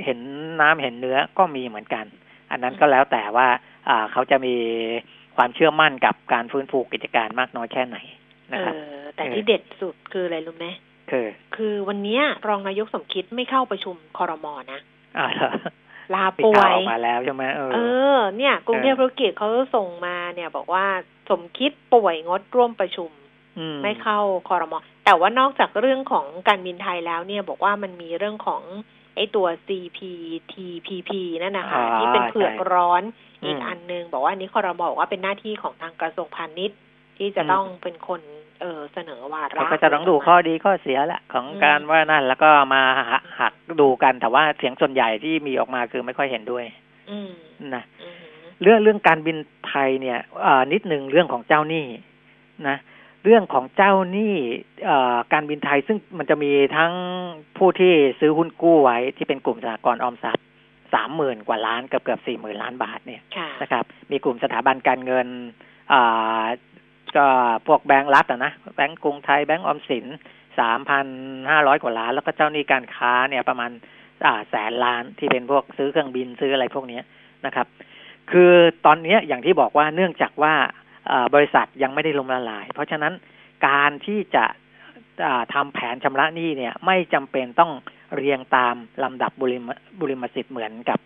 [0.03, 0.19] เห็น
[0.61, 2.05] น้ำเห็นเนื้อก็มีเหมือนกัน
[2.51, 3.47] อันนั้นก็แล้วแต่ว่า
[3.89, 4.55] อ่าเขาจะมี
[5.35, 7.97] ความเชื่อมั่นกับการฟื้นฟูกิจการมากน้อยแค่ไหน
[8.53, 8.73] นะครับ
[9.15, 10.67] แต่ที่เด็ดสุดคืออะไรรู้ไหม
[11.11, 14.79] คือคือวันนี้รองนายกสมคิดไม่เข้าประชุมคอรมอนะ
[15.17, 15.27] อ่า
[16.13, 17.61] ลาป่วยมาแล้วใช่ไหมเอ
[18.15, 20.85] อเนี่ยกรุงเทพธุรกิจเขาส่งมาเนี่ยบอกว่า
[21.29, 23.11] สมคิดป่วยงดร่วมประชุม
[23.83, 28.61] ไม่เข้าคอรมอแต่ว่านอกจากเรื่องของการบินไทยแล้วเนี่ยบอกว่ามันมีเรื่องของ
[29.15, 31.11] ไอ้ตัว CPTPP
[31.43, 33.03] นั่นนะคะที่เป็นเผือกร้อน
[33.45, 36.79] อีกอันนึง บอกว่านี้คอรมอบอกว่าเป็นหน้าที่ของทางกระทรวงพาณิชย์
[37.17, 38.21] ที่จะต้องเป็นคน
[38.61, 42.83] เออเสนอวาระก็จะต้องดูข้อดีข้อเสียแหละของการว่านั่นแล้วก็มา
[43.39, 46.65] หักดูกันแต่ว่าเสียงส่วนใหญ่ที่มีออกมาคือไม่ค่อยเห็นด้วย
[47.75, 47.83] นะ
[48.61, 49.37] เรื่องเรื่องการบิน
[49.67, 50.19] ไทยเนี่ย
[50.73, 51.85] นิดหนึ่งเรื่องของเจ้าหนี้
[52.67, 52.77] นะ
[53.23, 54.35] เรื่องของเจ้าหนี้
[55.33, 56.91] การบินไทยซึ่งมันจะมีทั้ง
[57.57, 60.45] ผู้ที่ซื้อหุ้นกู้ไว้ที่เป็นกลุ่มสหกรณ์ออมทรัพย์
[60.93, 63.21] สามหมื่นกว่าล้านเกือบเกือบสี่หมื่นล้านบาทเนี่ย
[63.61, 65.27] นะครับ มีกลุ่มสถาบันการเงิน
[67.17, 67.27] ก็
[67.67, 70.05] พวกแบงก์รัฐอะนะแบงก์กรุงไทยแบงก์ออมสิน
[70.59, 71.07] สามพัน
[71.49, 73.71] ห้าร้อยกว่าล้าน แล้วก็เจ้าหนี้การค้าเนี่ยประมาณ
[74.25, 76.99] อ่าแสนล้านที่เป็นพวกซื้อเครื่องบินซื้ออะไรพวกนี้
[77.45, 77.67] นะครับ
[78.31, 78.53] คือ
[78.85, 80.53] ตอนนี้อย่างที่บอกว่าเนื่องจากว่า
[81.33, 83.13] บริษัทยังไม่ได้ล้มละลาย เพราะฉะนั้น
[83.67, 84.45] การที่จะ
[85.53, 87.71] ทำแผนชำระหนี้เนี่ยไม่จำเป็นต้อง
[88.15, 90.99] เรียงตามลำดับบุริมบุริมสิทธิ์เหมือนกับ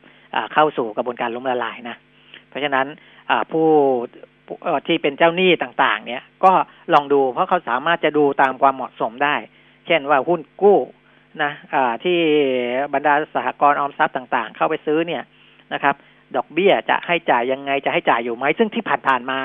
[0.54, 1.96] เข้าสู่กระบวนการล้มละลายนะ
[2.50, 2.88] เพราะฉะนั้น
[3.52, 3.68] ผู้
[4.88, 6.52] ที่เป็นเจ้าหนี้ต่างๆ เนี่ย ก็
[6.94, 9.36] ลองดูเพราะเขาสามารถจะดูตามความเหมาะสมได้
[9.88, 10.78] เช่นว่าหุ้นกู้
[11.44, 11.52] นะ
[12.04, 12.18] ที่
[12.94, 15.24] บรรดาสหกรณ์ออมทรัพย์ต่างๆ เข้าไปซื้อเนี่ย
[15.74, 15.96] นะครับ
[16.36, 19.40] ดอกเบี้ยจะให้จ่ายยังไงจะให้จ่ายอยู่ไหมซึ่งที่ผ่านๆมา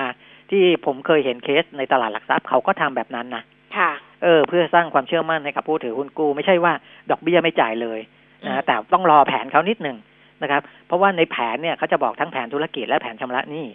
[0.52, 3.42] ที่ผมเคยเห็นเคสในตลาดหลักทรัพย์เขาก็ทำแบบนั้นนะ
[3.76, 3.90] ค่ะ
[4.22, 6.72] เออ เพื่อสร้างความเชื่อมั่นให้กับผู้ถือหุ้นกู้ ไม่ใช่ว่า
[7.10, 8.00] ดอกเบี้ยไม่จ่ายเลย
[8.46, 9.96] นะแต่ต้องรอแผนเขานิดหนึ่ง
[10.42, 13.66] นะครับ เพราะว่าในแผนเนี่ยเขาจะบอกทั้งแผนธุรกิจและแผนชำระหนี้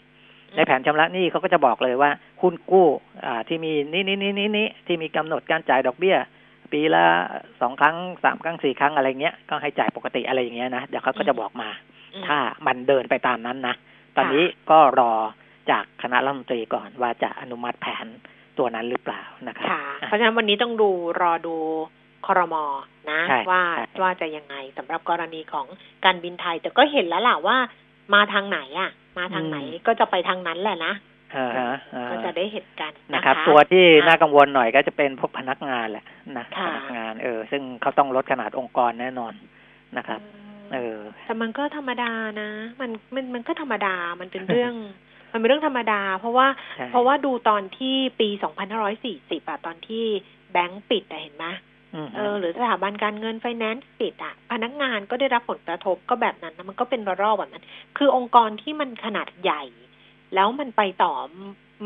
[0.56, 2.10] ในแผนชำระหนี้เขาก็จะบอกเลยว่า
[2.42, 2.88] หุ้นกู้
[3.26, 6.18] อ่าที่มีนี้นี้นี้นี้นี้ที่มีกำหนดการจ่ายดอกเบี้ย
[6.72, 7.06] ปีละ
[7.62, 11.70] สองครั้งสามครั้งสี่ครั้งอะไรเงี้ยก็ให้จ่ายปกติอะไรอย่างเงี้ยนะเดี๋ยวเขาก็จะบอกมา
[12.28, 12.38] ถ้า
[12.68, 13.76] มันเดินไปตามนั้นนะ
[14.16, 15.13] ตอนนี้ก็รอ
[15.71, 18.06] จากคณะรัฐมนตรีก่อนว่าจะอนุมัติแผน
[18.58, 19.69] ตัวนั้นหรือเปล่านะครับ
[20.08, 20.89] เพราะฉะนั้นวันนี้ต้องดู
[21.21, 21.56] รอดู
[22.25, 22.65] คอรมอ
[23.12, 23.62] นะว่า
[24.01, 25.65] ว่าจะยังไงสำหรับกรณีของ
[26.06, 27.58] การบินไทย แต่ก็เห็นแล้วล่ะว่า
[28.13, 30.93] มาทางไหนอะ มาทางไหนก็จะไปทางนั้นแหละนะ
[32.12, 36.06] ก็จะได้เห็นกันนะครับ ตัวที่น่ากังวลหน่อยก็จะเป็นพวกพนักงานแหละ
[36.38, 39.34] นะพนักงานเออ ซึ่งเขาต้องลดขนาดองค์กรแน่นอน
[39.97, 40.21] นะครับ
[40.73, 42.49] เออ แต่มันก็ธรรมดานะ
[42.80, 44.73] มันมันมันก็ธรรมดามันเป็นเรื่อง
[45.38, 46.47] มันเป็นเรื่องธรรมดา เพราะว่า
[46.89, 50.06] เพราะว่าดูตอนที่ปีสองพันห้าร้อยสี่สิบอะตอนที่
[50.52, 51.45] แบงก์ปิดอะเห็นไหม
[52.15, 57.65] เออหรือสถาบันการเงินไฟแนนซ์ปิดอะพนักงานก็ได้รับผลกระทบก็แบบนั้นนะมันก็เป็นระลอกแบบนั้น
[57.97, 59.63] คือองค์กรที่มันขนาดใหญ่
[60.36, 61.13] แล้วมันไปต่อ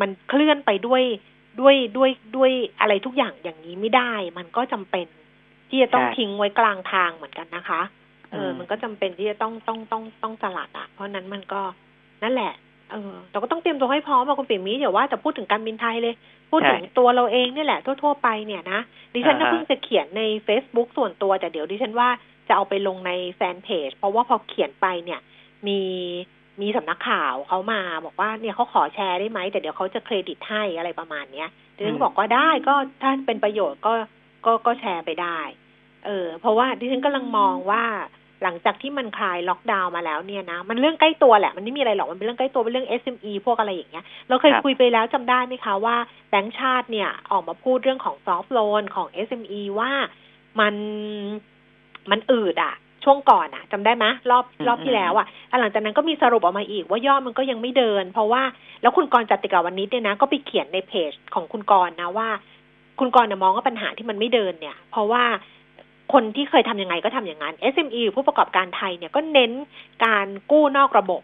[0.02, 1.04] มันเคลื่อนไปด้วย
[1.62, 5.08] ด้วยด้วยด้วยอะไรทุกอย่างอย่างนี้ไม่ได้ มันก็จำเป็น
[5.70, 7.82] ที่จะต้องทิ้งไว้กลางทางเหมือนกันนะคะ
[8.32, 11.62] เออ มันก็จำเป็นที่จะต้องต้องต้องต้องสลัดอะ เพราะนั้นมันก็
[12.24, 12.54] นั่นแหละ
[12.92, 16.14] เออเราก็ต้องเตรียมตัวให้พร้อมอะคุณปิ่มมีเดี๋ยวว่าจะพูดถึงการบินไทยเลย
[16.52, 18.80] พูดถึงตัวเราเองนี่แหละทั่วๆไปเนี่ยนะ
[19.14, 22.10] ดิฉันก็เพิ่งจะเขียนใน Facebook ส่วนตัวแต่เดี๋ยวดิฉันว่า
[22.48, 25.20] จะเอาไปลงในแฟนเพจเพราะว่าพอเขียนไปเนี่ย
[25.68, 25.80] มี
[26.62, 33.94] มีสำนักข่าวเขามาบอกว่าเนี่ยเขาขอแชร์ได้ไหมแต่เดี๋ยวเขาจะเครดิตให้อะไรประมาณเนี้ยดิฉันบอกว่าได้ก็ถ้าเป็นประโยชน์ก็
[34.46, 35.40] ก็ก็แชร์ไปได้
[36.06, 37.84] เออ เพราะว่าดิฉันกำลังมองว่า
[38.44, 45.96] หลังจากที่มันคลายล็อกดาวน์มาแล้วเนี่ยนะ มันเรื่องใกล้ตัวแหละ มันไม่มีอะไรหรอก มันเป็นเรื่องใกล้ตัว เป็นเรื่อง SME พวกอะไรอย่างเงี้ย เราเคยคุยไปแล้วจำได้ไหมคะว่า
[46.30, 49.92] แบงก์ชาติเนี่ยออกมาพูดเรื่องของซอฟท์โลนของ SME ว่า
[50.60, 50.76] มัน
[52.12, 52.74] มันอืดอะ
[53.04, 55.28] ช่วงก่อนอะจำได้ไหมรอบรอบที่แล้วอะ
[55.60, 58.42] หลังจากนั้นก็มีสรุปออกมาอีกว่ายอดมันก็ยังไม่เดิน เพราะว่า
[58.82, 62.30] แล้วคุณกรจัติกาวันนี้เนี่ยนะ ก็ไปเขียนในเพจของคุณกรนะว่า
[63.00, 65.24] คุณกรเนี่ยมองว่าปัญหาที่มันไม่เดินเนี่ย เพราะว่า
[66.14, 69.52] คนที่เคยทำยังไงก็ทำอย่างนั้น SME ผู้ประกอบการไทยเนี่ยก็เน้น
[70.06, 71.22] การกู้นอกระบบ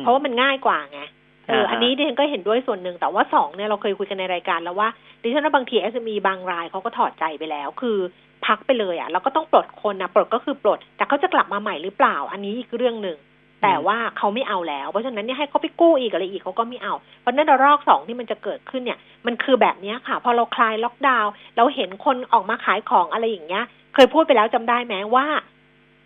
[0.04, 1.00] พราะว่ามันง่ายกว่าไง
[1.48, 4.88] เอออันนี้ดิฉันก็เห็นด้วยส่วนหนึ่งแต่ว่าสองเนี่ยเราเคยคุยกันในรายการแล้วว่า
[5.22, 7.98] ดิฉันว่าบางที SME บางรายเขาก็ถอดใจไปแล้ว คือ
[8.46, 13.18] พักไปเลยอะ แล้วก็ต้องปลดคนนะปลดก็คือปลด แต่เขาจะกลับมาใหม่หรือเปล่า อันนี้อีกเรื่องหนึ่ง
[13.62, 23.64] แต่ว่าเขาไม่เอาแล้ว เพราะฉะนั้นเนี่ยให้เขาไปกู้อีกอะไรอีกเขาก็ไม่เอา เพราะนั้นรอกสองที่มันจะเกิดขึ้นเนี่ย มันคือแบบนี้ค่ะ พอเราคลายล็อกดาวน์เราเห็นคนออกมาขายของอะไรอย่างเงี้ย
[23.96, 25.26] เคยพูดไปแล้วจำได้ไหมว่า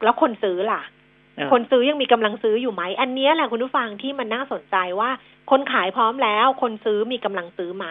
[0.04, 0.82] แล้วคนซื้อล่ะ
[1.52, 5.10] คนซื้อยังมีกำลังซื้ออยู่ไหม อันนี้แหละคุณผู้ฟังที่มันน่าสนใจว่า
[5.50, 7.86] คนขายพร้อมแล้ว คนซื้อมีกำลังซื้อไหม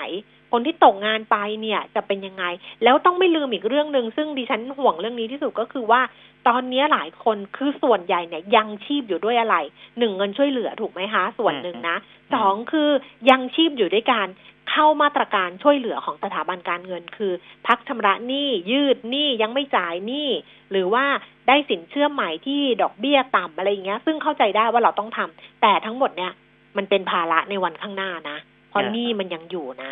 [0.51, 2.43] คนที่ตกงานไปเนี่ย จะเป็นยังไง
[2.83, 6.01] แล้วต้องไม่ลืมอีกเรื่องหนึ่งซึ่งดิฉันห่วงเรื่องนี้ที่สุดก็คือว่า
[6.47, 9.55] ตอนนี้หลายคนคือส่วนใหญ่เนี่ยยังชีพอยู่ด้วยอะไร
[9.99, 11.97] หนึ่งเงินช่วยเหลือถูกไหมคะส่วนหนึ่งนะ
[12.33, 12.89] สองคือ
[13.29, 14.27] ยังชีพอยู่ด้วยการ
[14.71, 17.33] เข้ามาตรการช่วยเหลือของสถาบันการเงิน คือ
[17.67, 20.29] พักชำระหนี้ยืดหนี้ยังไม่จ่ายหนี้
[20.71, 21.05] หรือว่า
[21.47, 26.33] ได้สินเชื่อใหม่ที่ดอกเบี้ยต่ำอะไรอย่างเงี้ย ซึ่งเข้าใจได้ว่าเราต้องทำแต่ทั้งหมดเนี่ย
[26.77, 28.37] มันเป็นภาระในวันข้างหน้านะ
[28.69, 29.91] เพราะหนี้มันยังอยู่นะ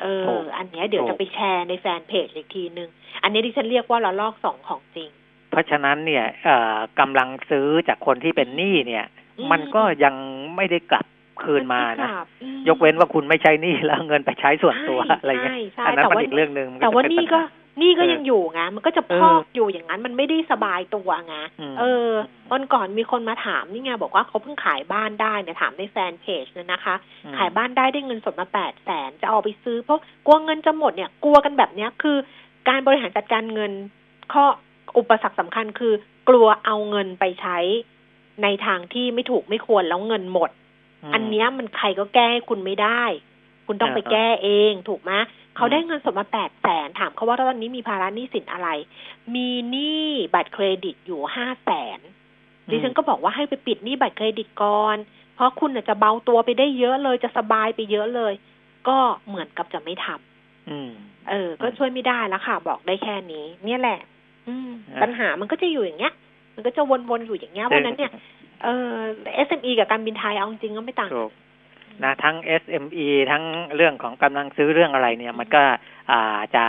[0.00, 0.24] เออ
[0.56, 2.88] อันเนี้ยเดี๋ยวจะไปแชร์ในแฟนเพจอีกทีนึง
[3.22, 5.10] อันนี้ที่ฉันเรียกว่าเราลอกสองของจริง
[5.50, 6.24] เพราะฉะนั้นเนี่ย
[7.00, 9.04] กำลังซื้อจากคนที่เป็นหนี้เนี่ย
[9.50, 10.14] มันก็ยัง
[10.56, 11.06] ไม่ได้กลับ
[11.44, 12.08] คืนมานะ
[12.68, 17.40] ยกเว้นว่าคุณไม่ใช้นี่แล้วเงินไปใช้ส่วนตัวอะไรเงี้ยอันนั้นมันอีกเรื่องหนึ่งแต่ว่านี่ก็
[17.82, 22.10] นี่ก็ยังอยู่ไงมันก็จะพอกอยู่อย่างนั้นมันไม่ได้สบายตัวไงอืมเออ
[22.52, 32.16] วันก่อนมีคนมาถามนี่ไงบอกว่าเขาเพิ่งขายบ้านได้เนี่ยถามในแฟนเพจเนี่ยนะคะอืมขายบ้านได้ได้เงินสดมาแปดแสนจะเอาไปซื้อเพราะกลัวเงินจะหมดเนี่ยกลัวกันแบบเนี้ยคือ
[32.68, 33.72] การบริหารจัดการเงิน
[34.32, 34.44] ข้อ
[34.98, 35.92] อุปสรรคสำคัญคือ
[36.28, 37.58] กลัวเอาเงินไปใช้
[38.42, 40.52] ในทางที่ไม่ถูกไม่ควรแล้วเงินหมดม
[41.14, 43.02] อันเนี้ยมันใครก็แก้ให้คุณไม่ได้
[43.66, 45.12] คุณต้องอ่าไปแก้เองถูกไหม
[45.56, 48.68] เขาอืมได้เงินสดมาแปดแสนถามเขาว่าตอนนี้มีภาระหนี้สินอะไร
[49.34, 51.98] มีหนี้บัตรเครดิตอยู่ห้าแสน
[52.70, 54.96] ดิฉันก็บอกว่าให้ไปปิดหนี้บัตรเครดิตก่อน
[55.34, 58.32] เพราะคุณน่ะจะเบาตัวไปได้เยอะเลยจะสบายไปเยอะเลย
[58.88, 60.90] ก็เหมือนกับจะไม่ทำอืม
[61.30, 64.00] เออ ก็ช่วยไม่ได้แล้วค่ะ บอกได้แค่นี้ เนี่ยแหละ
[64.48, 66.14] อืมอ่าปัญหามันก็จะอยู่อย่างเงี้ย
[66.54, 68.10] มันก็จะวนๆอยู่อย่างเงี้ยเพราะฉะนั้นเนี่ย
[68.62, 68.96] เออ
[69.46, 71.32] SME กับการบินไทยเอาจริงๆก็ไม่ต่างถูก
[72.04, 73.44] นะทั้ง SME ทั้ง
[73.76, 75.62] เรื่องของกำลังซื้อเรื่องอะไรเนี่ย มันก็
[76.10, 76.64] อ่าจะ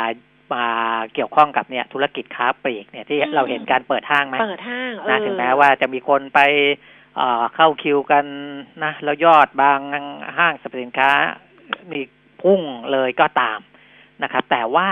[0.54, 0.66] มา
[1.14, 6.40] เกี่ยวข้องกับเนี่ยธุรกิจค้าปลีกเนี่ยที่อืมเราเห็นการเปิดห้างไหมเปิดห้างเอนะอถึงแม้ว่าจะมีคนไป
[7.16, 8.26] เอ่อเข้าคิวกัน
[8.84, 9.80] นะแล้วยอดบาง
[10.38, 11.10] ห้างสรรพสินค้า
[11.92, 12.02] มี
[12.42, 13.60] พุ่งเลยก็ตาม
[14.24, 14.90] นะครับ แต่ว่า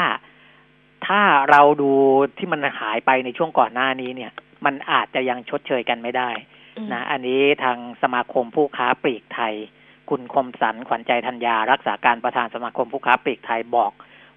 [1.08, 1.92] ถ้าเราดู
[2.38, 4.32] ที่มันหายไปในช่วงก่อนหน้านี้เนี่ย
[4.66, 6.57] มันอาจจะยังชดเชยกันไม่ได้อืม
[6.94, 9.54] นะอันนี้ทางสมาคมผู้ค้าปลีกไทย
[10.10, 13.92] คุณคมสันขวัญใจธัญญารักษาการประธานสมาคมผู้ค้าปลีกไทยบอก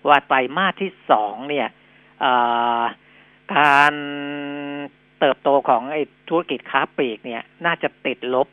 [0.09, 1.69] ว่าไตรมาสที่สองเนี่ย
[2.21, 2.33] เอ่
[2.81, 2.83] อ
[3.57, 3.95] การ
[5.19, 8.49] เติบโตของไอ้ธุรกิจค้าปลีกเนี่ย น่าจะติดลบ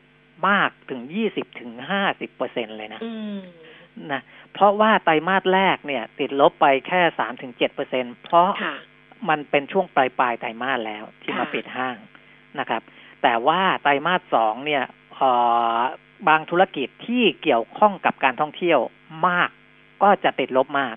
[0.48, 3.38] มากถึงยี่สิบถึงห้าสิบเปอร์เซ็นเลยนะอืม
[4.12, 4.20] นะ
[4.52, 8.76] เพราะว่าไตรมาสแรกเนี่ย ติดลบไปแค่สามถึงเจ็ดเปอร์เซ็นเพราะค่ะ
[9.28, 11.96] มันเป็นช่วงปลายปลายๆไตรมาสแล้วที่มาค่ะปิดห้าง
[12.58, 12.82] นะครับ
[13.22, 15.30] แต่ว่าไตรมาสสองเนี่ยเอ่
[15.76, 15.76] อ
[16.28, 18.80] บางธุรกิจที่เกี่ยวข้องกับการท่องเที่ยว
[19.28, 19.50] มาก
[20.02, 20.96] ก็จะติดลบมาก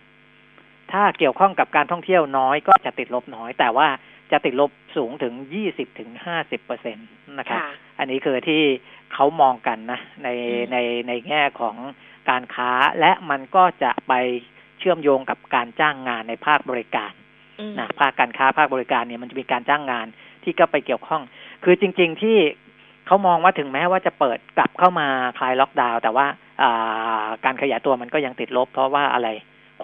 [0.91, 3.87] ถ้าเกี่ยวข้องกับการท่องเที่ยวน้อยก็จะติดลบน้อย แต่ว่า
[4.31, 7.01] จะติดลบสูงถึงยี่สิบถึงห้าสิบเปอร์เซ็นต
[7.37, 8.61] นะครับค่ะอันนี้คือที่
[9.13, 11.75] เขามองกันนะ ในอืมในในแง่ของ
[12.29, 14.13] การค้าและมันก็จะไป
[14.79, 17.11] เชื่อมโยงกับการจ้างงานในภาคบริการ
[17.59, 20.07] อืมนะภาคการค้าภาคบริการเนี่ยมันจะมีการจ้างงาน
[20.43, 21.21] ที่ก็ไปเกี่ยวข้อง
[21.63, 22.37] คือจริง ๆที่
[23.07, 26.25] เขามองว่าถึงแม้ว่าจะเปิดกลับเข้ามาคลายล็อกดาวน์แต่ว่า
[26.61, 29.29] อ่าการขยายตัวมันก็ยังติดลบ เพราะว่าอะไร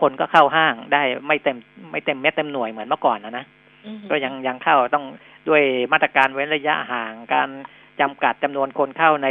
[0.02, 1.58] คนก็เข้าห้างได้ไม่เต็ม
[1.92, 3.46] ไม่เต็มเม็ดเต็มหน่วยเหมือนเมื่อก่อนนะนะ
[3.86, 5.06] อืมก็ยังยังเข้าต้อง
[5.50, 5.64] ด้วย
[5.94, 7.50] มาตรการเว้นระยะห่างการ
[8.02, 9.28] จำกัดจำนวนคนเข้าใน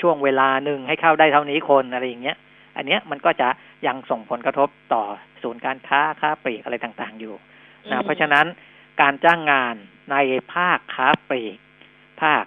[0.00, 2.36] ช่วงเวลาหนึ่งให้เข้าได้เท่านี้คนอะไรอย่างเงี้ย
[2.76, 3.48] อันเนี้ยมันก็จะ
[3.86, 5.02] ยังส่งผลกระทบต่อ
[5.42, 7.34] ศูนย์การค้าค้าปลีกอะไรต่างๆอยู่
[7.90, 8.46] นะเพราะฉะนั้น
[9.00, 9.74] การจ้างงาน
[10.12, 10.16] ใน
[10.52, 11.56] ภาคค้าปลีก
[12.20, 12.44] ภาค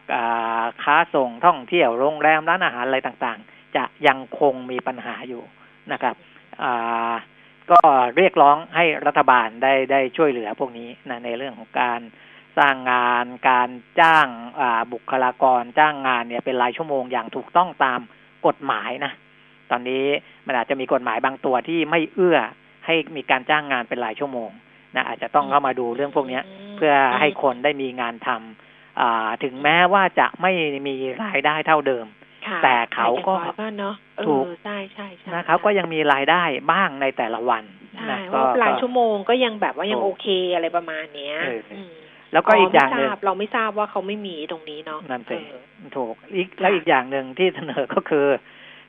[0.83, 5.43] ค้าส่งท่องเที่ยวโรงแรมร้านอาหารอะไรต่างๆ จะยังคงมีปัญหาอยู่
[5.91, 6.15] นะครับ
[7.71, 7.79] ก็
[8.17, 12.01] เรียกร้องให้รัฐบาลได้ได้ช่วยเหลือพวกนี้นะในเรื่องของการ
[12.57, 13.69] สร้างงานการ
[14.01, 17.99] จ้างาบุคลากรจ้างงานเนี่ยเป็นรายชั่วโมงอย่างถูกต้องตาม
[18.47, 19.12] กฎหมายนะ
[19.71, 20.05] ตอนนี้
[20.47, 22.38] มันอาจจะมีกฎหมายบางตัวที่ไม่เอื้อ
[22.86, 24.49] ให้มีการจ้างงานเป็นรายชั่วโมง
[24.95, 26.39] นะอาจจะต้องเข้ามาดูเรื่องพวกนี้
[26.77, 28.72] เพื่อให้คนได้มีงานทำอ่า
[29.43, 30.51] ถึงแม้ว่าจะไม่
[30.88, 32.06] มีรายได้เท่าเดิม
[32.47, 37.63] ค่ะแต่เขาก็แต่อย่างน้อยเนาะเออถูกใช่ใช่ใช่นะเขาก็ยังมีรายได้บ้างในแต่ละวัน
[37.95, 41.93] ใช่นะเพก็ราะรายก็ชั่วโมงก็ยังแบบว่ายังถูกโอเคอะไรประมาณเนี้ยเอออืม
[42.34, 45.63] แล้วก็อีกอย่างหนึ่งไม่ทราบเราไม่ทราบว่าเขาไม่มีตรงนี้เนาะนั่นสิเออ
[45.97, 48.25] ถูกอีกแล้วอีกอย่างหนึ่งที่เสนอก็คือ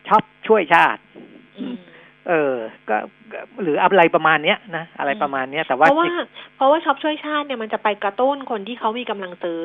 [0.09, 1.14] ชอบช่วยชาติอืม
[2.29, 2.55] เออ
[2.89, 2.97] ก็
[3.33, 6.09] ก็หรืออะไรประมาณเนี้ยนะอะไรประมาณเนี้ย แต่ว่าเพราะว่า
[6.57, 9.63] เพราะว่าช็อปช่วยชาติเนี่ยมันจะไปกระตุ้นคนที่เขามีกำลังซื้อ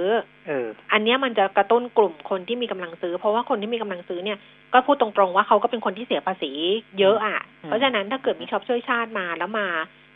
[0.48, 4.38] เออ อันเนี้ยมันจะกระตุ้นกลุ่มคนที่มีกำลังซื้อ เพราะว่าคนที่มีกำลังซื้อเนี่ย
[4.74, 6.52] ก็พูดตรงๆว่าเขาก็เป็นคนที่เสียภาษี
[7.00, 9.68] เยอะอะอืมเพราะฉะนั้นถ้าเกิดมีช็อปช่วยชาติมาแล้วมา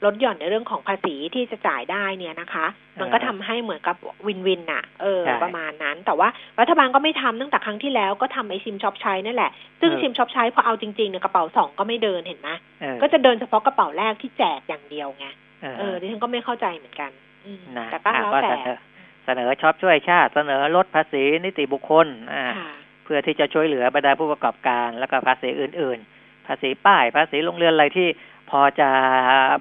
[0.06, 2.66] ลดหย่อนในเรื่องของภาษีที่จะจ่ายได้เนี่ยนะคะ
[3.00, 3.96] มันก็ทำให้เหมือนกับ
[4.28, 6.28] win-win น่ะ เออใช่ประมาณนั้น แต่ว่า
[6.60, 12.50] รัฐบาลก็ไม่ทำตั้งแต่ครั้งที่แล้วก็ทำไอ้ชิมช้อปใช้นั่นแหละ ซึ่งเออชิมช็อปใช้พอเอาจริงๆเนี่ยกระเป๋าสองก็ไม่เดินเห็นไหม
[12.82, 15.26] เออก็จะเดินเฉพาะกระเป๋าแรกที่แจกอย่างเดียวไง
[15.62, 17.12] เออเออดิฉันก็ไม่เข้าใจเหมือนกัน
[17.46, 18.78] อืมนะแต่ก็อะแล้วก็แต่เสนอ
[19.26, 22.72] เสนอชอบช่วยชาติ เสนอลดภาษีนิติบุคคลอ่าค่ะ
[23.04, 28.08] เพื่อที่จะช่วยเหลือบรรดาผู้ประกอบการ แล้วก็ภาษีอื่น ๆ ภาษีป้าย ภาษีโรงเรือนอะไรที่
[28.50, 28.90] พอจะ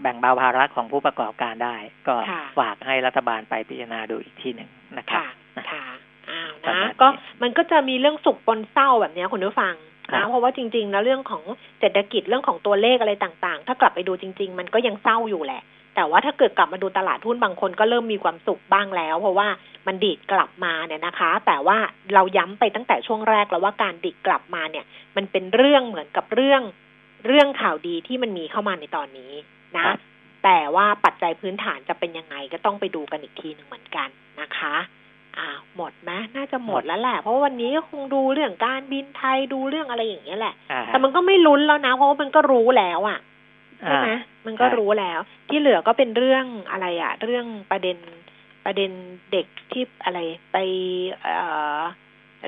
[0.00, 1.76] แบ่งเบาภาระของผู้ประกอบการได้
[2.08, 5.28] ก็ค่ะฝากให้รัฐบาลไปพิจารณาดูอีกทีหนึ่งนะครับค่ะ
[5.70, 5.84] ค่ะ
[6.30, 7.08] อ้าวประนะมาณนี้ก็
[7.42, 9.74] มันก็จะมีเรื่องสุขปนเศร้าแบบเนี้ยคุณผู้ฟัง
[10.10, 11.42] ครันะบเพราะว่าจริงๆแล้วเรื่องของ
[11.80, 15.62] เศรษฐกิจเรื่องของตัวเลขอะไรต่างๆ ถ้ากลับไปดูจริง ๆ มันก็ยังเศร้าอยู่แหละ
[15.96, 19.48] แต่ว่าถ้าเกิดกลับมาดูตลาดหุ้นบางคนก็เริ่มมีความสุขบ้างแล้ว เพราะว่า
[19.86, 21.76] มันดีดกลับมาเนี่ยนะคะ แต่ว่า
[22.14, 24.84] เราย้ำไปตั้งแต่ช่วงแรกแล้วว่าการดีดกลับมาเนี่ย
[25.16, 26.62] มันเป็นเรื่องเหมือนกับเรื่อง
[27.26, 29.32] เรื่องข่าวดีที่มันมีเข้ามาในตอนนี้
[29.76, 29.98] นะครับ
[30.44, 34.08] แต่ว่าปัจจัยพื้นฐานจะเป็นยังไงก็ต้องไปดูกันอีกทีหนึ่งเหมือนกัน
[34.40, 34.74] นะคะ
[35.38, 43.18] อ่าหมดไหมน่าจะหมดแล้วแหละเพราะวันนี้ก็คงดูเรื่องการบินไทยดูเรื่องอะไรอย่างเงี้ยแหละอ่าแต่มันก็ไม่ลุ้นแล้วนะ เพราะว่ามันก็รู้แล้วอะ
[43.80, 45.18] ใช่ไหมอ่ามันก็ใช่รู้แล้ว
[45.48, 47.96] ที่เหลือก็เป็นเรื่องอะไรอะ เรื่องประเด็น
[48.64, 48.90] ประเด็น
[49.32, 50.18] เด็กที่อะไร
[50.52, 50.56] ไป
[51.22, 51.34] เอ่
[51.78, 51.80] อ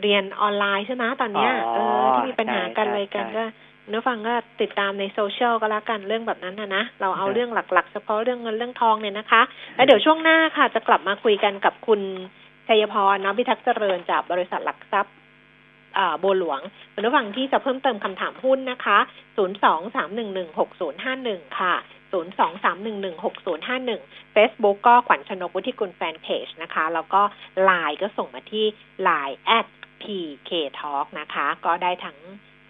[0.02, 3.44] เรียนออนไลน์ใช่ไหมตอนเนี้ยเออที่มีปัญหากันอะไรกันก็
[3.88, 9.42] เนื้อฟังก็ติดตามในโซเชียลก็แล้วกันเรื่องแบบนั้นนะนะ เราเอาเรื่องหลักๆ เฉพาะเรื่องเงินเรื่องทองเนี่ยนะคะ
[9.76, 12.00] แล้วเดี๋ยวช่วงหน้าค่ะจะกลับมาคุยกันกับคุณ
[12.68, 15.14] ชัยพรนะพิทักษ์เจริญจากบริษัทหลักทรัพย์
[15.98, 16.60] อ่าบัวหลวง
[16.92, 18.98] เป็นระหว่างที่จะเพิ่มเติมคำถามหุ้นนะคะ
[19.38, 21.74] 023116051 ค่ะ
[22.12, 27.20] 023116051 Facebook ก็ขวัญชนกวุฒิกุลแฟนเพจนะคะ แล้วก็
[27.68, 28.64] Line ก็ส่งมาที่
[29.08, 29.66] Line at
[30.02, 32.18] pk talk นะคะ ก็ได้ทั้ง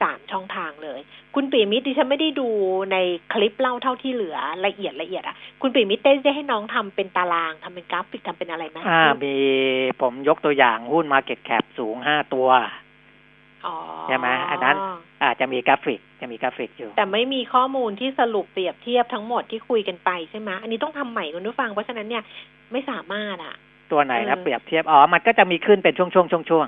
[0.03, 1.01] สามช่องทางเลย
[1.35, 2.49] คุณปีมิตรดิฉันไม่ได้ดู
[2.93, 2.97] ใน
[3.33, 9.35] คลิปเล่าเท่าที่เหลือละเอียดละเอียดอะ คุณปีมิตรได้ได้ให้น้องทำเป็นตารางทำเป็นกราฟิกทำเป็นอะไรไหมอ่ามี
[10.01, 12.49] ผมยกตัวอย่างหุ้น Market Cap สูงห้าตัว
[13.67, 13.77] อ๋อ
[14.09, 14.77] ใช่ไหมอันนั้น
[15.25, 22.23] อาจจะมีกราฟิกจะมีกราฟิกอยู่ แต่ไม่มีข้อมูลที่สรุปเปรียบเทียบทั้งหมดที่คุยกันไปใช่ไหมอันนี้ต้องทำใหม่คุณผู้ฟังเพราะฉะนั้นเนี่ย
[22.73, 23.55] ไม่สามารถอะ
[23.93, 26.67] ตัวไหนนะเออเปรียบเทียบอ๋อมันก็จะมีขึ้นเป็นช่วงช่วงช่วงช่วง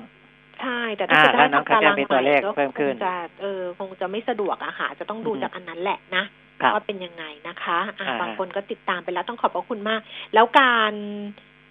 [0.61, 6.23] ใช่ แต่ถ้าจะอ่าได้แล้วน้องทำตารางก็จะมีตัวเลขใหม่ก็เพิ่มขึ้นคงจะเออคงจะไม่สะดวกอะค่ะจะต้องดูอืมจากอันนั้นแหละนะ
[6.61, 10.01] ครับว่าเป็นยังไงนะคะอะอ่าบางคนก็ติดตามไปแล้วต้องขอบพระคุณมาก
[10.33, 10.93] แล้วการ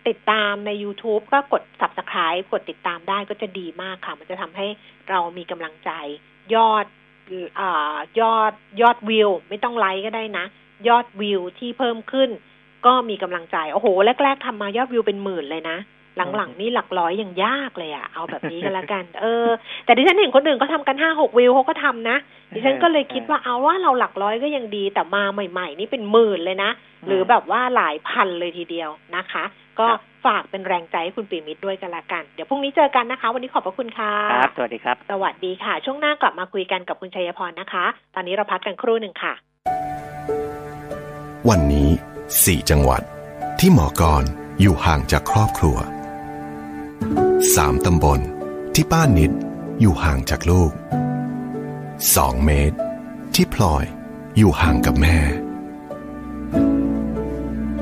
[0.08, 4.66] ติดตามใน YouTube ก็กด subscribe กดติดตามได้ก็จะดีมากค่ะ มันจะทำให้
[5.10, 5.90] เรามีกำลังใจ
[6.54, 6.86] ยอด
[7.60, 10.46] อ่ายอดยอดวิว ไม่ต้องไลค์ก็ได้นะ
[10.88, 12.30] ยอดวิวที่เพิ่มขึ้น
[12.86, 13.86] ก็มีกำลังใจ โอ้โห
[14.22, 15.78] แรก ๆทำมายอดวิวเป็นหมื่นเลยนะ
[16.36, 19.46] หลังๆนี่หลักร้อยยังยากเลยอะเอาแบบนี้ก็แล้วกัน เออ
[19.84, 22.16] แต่ดิฉันเห็นคนอื่นก็ทำกันห้าหกวิวเขาก็ทำนะ
[22.54, 26.70] ดิฉันก็เลยคิดว่าเอาว่าเราหลักร้อยก็ยังดี แต่มาใหม่ ๆ นี่เป็นหมื่นเลยนะ
[27.06, 29.44] หรือแบบว่าหลายพันเลยทีเดียวนะคะ
[29.78, 29.86] ก็
[30.24, 39.32] ฝากเป็นแรงใจให้คุณปีมิตรด้วยกันละกัน เดี๋ยวพรุ่งนี้เจอกันนะคะ วันนี้ขอบพระคุณค่ะครับสวัสดีครับ สวัสดีค่ะ ช่วงหน้ากลับมาคุยกันกับคุณชัยพรนะคะ ตอนนี้เราพักกันครู่หนึ่งค่ะ
[41.48, 41.88] วันนี้
[42.44, 43.02] สี่จังหวัด
[43.58, 44.24] ที่หมอกร
[44.60, 45.76] อยู่ห่างจากครอบครัว
[47.54, 48.20] สามตำบล
[48.74, 49.32] ที่ป้านิด
[49.80, 50.72] อยู่ห่างจากลูก
[52.14, 52.76] สองเมตร
[53.34, 53.84] ที่พลอย
[54.36, 55.18] อยู่ห่างกับแม่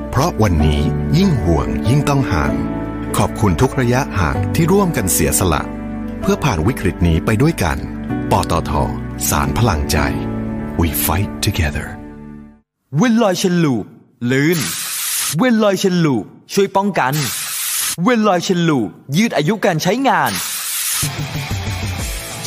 [0.09, 0.81] เพราะวันนี้
[1.17, 2.53] ยิ่งห่วงยิ่งต้องห่าง
[3.17, 5.63] ขอบคุณทุกระยะห่างที่ร่วมกันเสียสละ
[6.21, 7.77] เพื่อผ่านวิกฤตนี้ไปด้วยกัน
[8.31, 8.71] ปตท
[9.29, 9.97] สารพลังใจ
[10.79, 11.87] we fight together
[12.97, 13.85] เวนลอยฉลูป
[14.31, 14.59] ลื่น
[15.37, 17.13] Veloil Chain Lube ช่วยป้องกัน
[18.03, 20.31] Veloil Chain Lube ยืดอายุการใช้งาน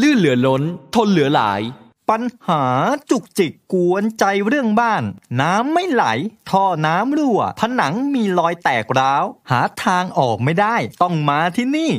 [0.00, 0.62] ลื่นเหลือล้น
[0.94, 1.62] ทนเหลือหลาย
[2.10, 2.64] ปัญหา
[3.10, 5.02] จุกจิกกวนใจเรื่องบ้าน
[5.40, 6.04] น้ำไม่ไหล
[6.50, 11.90] ท่อน้ำรั่ว ผนังมีรอยแตกร้าว หาทางออกไม่ได้ ต้องมาที่นี่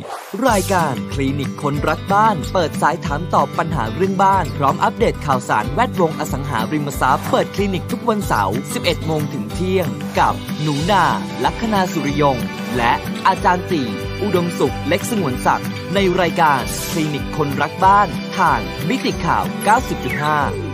[0.47, 9.87] รายการคลินิกคนรักบ้าน เปิดสายถามตอบปัญหาเรื่องบ้าน พร้อมอัปเดตข่าวสารแวดวงอสังหาริมทรัพย์เปิดคลินิกทุกวันเสาร์ 11 โมงถึงเที่ยง
[10.19, 11.05] กับหนูนา
[11.43, 12.37] ลัคนาสุริยง
[12.77, 12.91] และ
[13.27, 13.83] อาจารย์ตี
[14.21, 18.07] อุดมสุขเล็กสงวนศักดิ์ในรายการคลินิกคนรักบ้าน
[18.37, 18.59] ทาง
[18.89, 20.71] มิติข่าว 90.5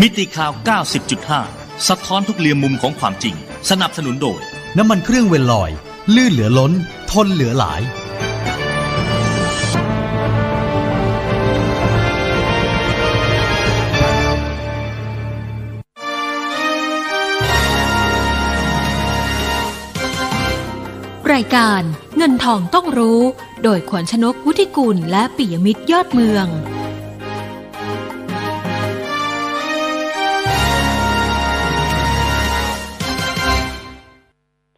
[0.00, 0.52] มิติข่าว
[1.20, 3.34] 90.5 สะท้อนทุกเรียมมุมของความจริง
[3.70, 4.40] สนับสนุนโดย
[4.76, 5.70] น้ำมันเครื่องเวลลอย
[6.14, 6.72] ลื่นเหลือล้น
[7.10, 21.82] ทนเหลือหลายายการ
[22.16, 23.20] เงินทองต้องรู้
[23.62, 26.48] โดยขวัญชนกวุฒิกุลและปิยมิตรยอดเมือง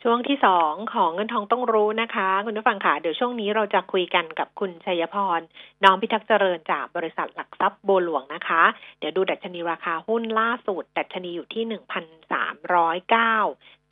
[0.06, 5.40] ช่วงที่สองของเงินทองต้องรู้นะคะ คุณผู้ฟังค่ะเดี๋ยวช่วงนี้เราจะคุยกันกับคุณชัยพร
[5.84, 8.62] น้องพิทักษ์เจริญจากบริษัทหลักทรัพย์บัวหลวงนะคะ
[8.98, 13.36] เดี๋ยวดูดัชนีราคาหุ้นล่าสุด ดัชนีอยู่ที่หนึ่งพันสามร้อยเก้า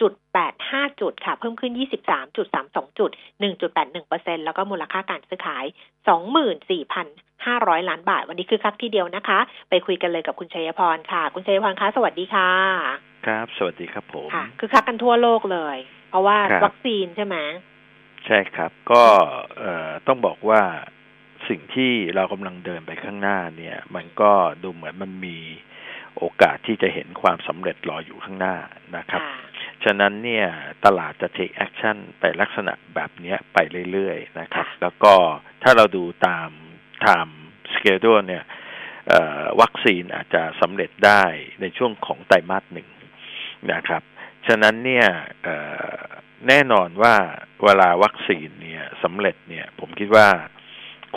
[0.01, 1.72] 1.85 จุดค่ะ เพิ่มขึ้น
[2.36, 3.11] 23.32 จุด
[3.80, 5.64] 1.81%แล้วก็มูลค่าการซื้อขาย
[6.96, 9.38] 24,500 ล้านบาท วันนี้คือคักที่เดียวนะคะ
[9.70, 12.51] ไปคุยกันเลยกับคุณชัยพรค่ะ คุณชัยพรคะ สวัสดีค่ะ
[13.26, 15.76] ครับ สวัสดีครับผม ค่ะ คือคักกันทั่วโลกเลย
[16.11, 17.36] เพราะว่าครับวัคซีนใช่ไหม
[18.26, 19.03] ใช่ครับ ก็
[19.59, 20.62] เอ่อต้องบอกว่า
[21.48, 24.32] สิ่งที่เรากำลังเดินไปข้างหน้าเนี่ย มันก็
[24.62, 25.36] ดูเหมือนมันมี
[26.18, 28.57] โอกาสที่จะเห็นความสำเร็จรออยู่ข้างหน้า
[28.96, 29.49] นะครับค่ะ
[29.84, 30.46] ฉะนั้นเนี่ย
[30.84, 33.58] ตลาดจะ take action ไปลักษณะแบบเนี้ยไป
[33.92, 35.14] เรื่อยๆนะครับ แล้วก็
[35.62, 36.48] ถ้าเราดูตาม
[37.04, 37.34] time
[37.74, 38.44] schedule เนี่ย
[39.08, 41.24] เอ่อวัคซีนอาจจะสำเร็จได้
[41.60, 42.88] ในช่วงของไตรมาสหนึ่ง
[43.72, 44.02] นะครับ
[44.46, 45.06] ฉะนั้นเนี่ย
[45.42, 45.56] เอ่
[45.94, 45.98] อ
[46.48, 47.14] แน่นอนว่า
[47.64, 50.28] เวลาวัคซีนเนี่ยสำเร็จเนี่ยผมคิดว่า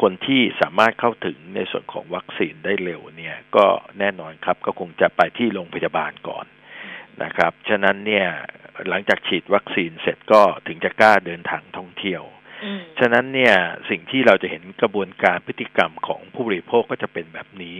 [0.02, 3.66] คนที่สามารถเข้าถึงในส่วนของวัคซีนได้เร็วเนี่ย ก็
[4.00, 6.46] แน่นอนครับก็คงจะไปที่โรงพยาบาลก่อน
[7.24, 8.28] นะครับ ฉะนั้นเนี่ย
[8.90, 12.24] หลังจากฉีดวัคซีนเสร็จก็ถึงจะกล้าเดินทางท่องเที่ยว
[12.64, 13.56] อืมฉะนั้นเนี่ย
[13.90, 17.76] สิ่งที่เราจะเห็นกระบวนการพฤติกรรมของผู้บริโภคก็จะเป็นแบบนี้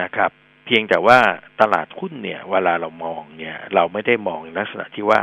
[0.00, 0.30] นะครับ
[0.66, 1.18] เพียงแต่ว่า
[1.60, 5.20] ตลาดหุ้นเนี่ย เวลาเรามองเนี่ย เราไม่ได้มองในลักษณะที่ว่า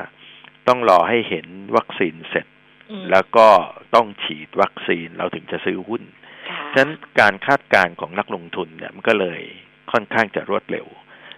[0.67, 2.45] ต้องรอให้เห็นวัคซีนเสร็จ
[2.91, 3.47] อืมแล้วก็
[3.95, 6.03] ต้องฉีดวัคซีนเราถึงจะซื้อหุ้น
[6.49, 9.41] ค่ะฉะนั้นการคาดการณ์ของนักลงทุนเนี่ยมันก็เลย
[9.91, 10.87] ค่อนข้างจะรวดเร็ว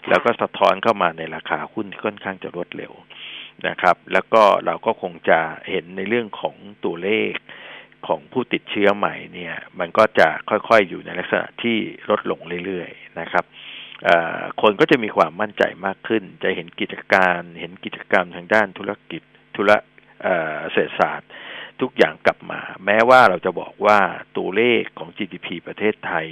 [0.09, 2.93] แล้วก็สะท้อนเข้ามาในราคาหุ้นค่อนข้างจะรวดเร็ว
[3.67, 5.39] นะครับ แล้วก็เราก็คงจะ
[5.69, 7.33] เห็นในเรื่องของตัวเลข
[8.07, 11.77] ของผู้ติดเชื้อใหม่เนี่ย มันก็จะค่อยๆอยู่ในลักษณะที่
[12.09, 13.45] ลดลงเรื่อยๆนะครับ
[14.61, 19.21] คนก็จะมีความมั่นใจมากขึ้น จะเห็นกิจการ เห็นกิจกรรมทางด้านธุรกิจ
[19.55, 19.71] ธุร
[20.23, 21.29] เอ่อเศรษฐศาสตร์
[21.81, 23.99] ทุกอย่างกลับมา แม้ว่าเราจะบอกว่า
[24.37, 26.27] ตัวเลขของ GDP ประเทศไทย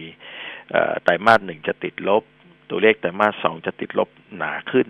[1.03, 2.23] ไตรมาสหนึ่งจะติดลบ
[2.71, 4.87] ตัวเลขไตรมาสองจะติดลบหนาขึ้น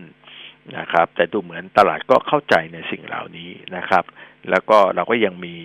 [0.78, 4.04] นะครับ แต่ดูเหมือนตลาดก็เข้าใจในสิ่งเหล่านี้นะครับ
[4.50, 5.56] แล้วก็เราก็ยังมี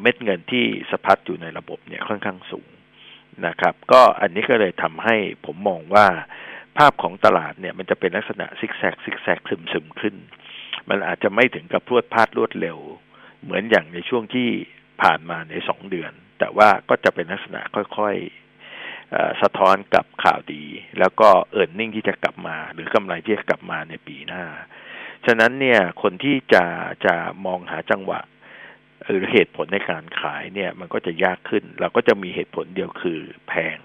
[0.00, 2.68] เม็ดเงินที่สะพัดอยู่ในระบบเนี่ยค่อนข้างสูง
[3.46, 5.16] นะครับ ก็อันนี้ก็เลยทำให้
[5.46, 6.06] ผมมองว่า
[6.78, 10.14] ภาพของตลาดเนี่ยมันจะเป็นลักษณะซิกแซกซิกแซกซึมซึมขึ้น
[10.88, 12.78] มันอาจจะไม่ถึงกับพรวดพลาดรวดเร็ว
[13.42, 14.48] เหมือนอย่างในช่วงที่
[15.02, 18.41] ผ่านมาในสองเดือน แต่ว่าก็จะเป็นลักษณะค่อยๆเอ่อ
[19.42, 20.64] สะท้อนกับข่าวดี
[20.98, 24.44] แล้วก็ earning ที่จะกลับมา หรือกำไรที่จะกลับมาในปีหน้า
[25.26, 26.64] ฉะนั้นเนี่ยคนที่จะ
[27.06, 27.14] จะ
[27.46, 28.20] มองหาจังหวะ
[29.08, 33.78] หรือเหตุผลในการขายเนี่ย มันก็จะยากขึ้น เราก็จะมีเหตุผลเดียวคือแพง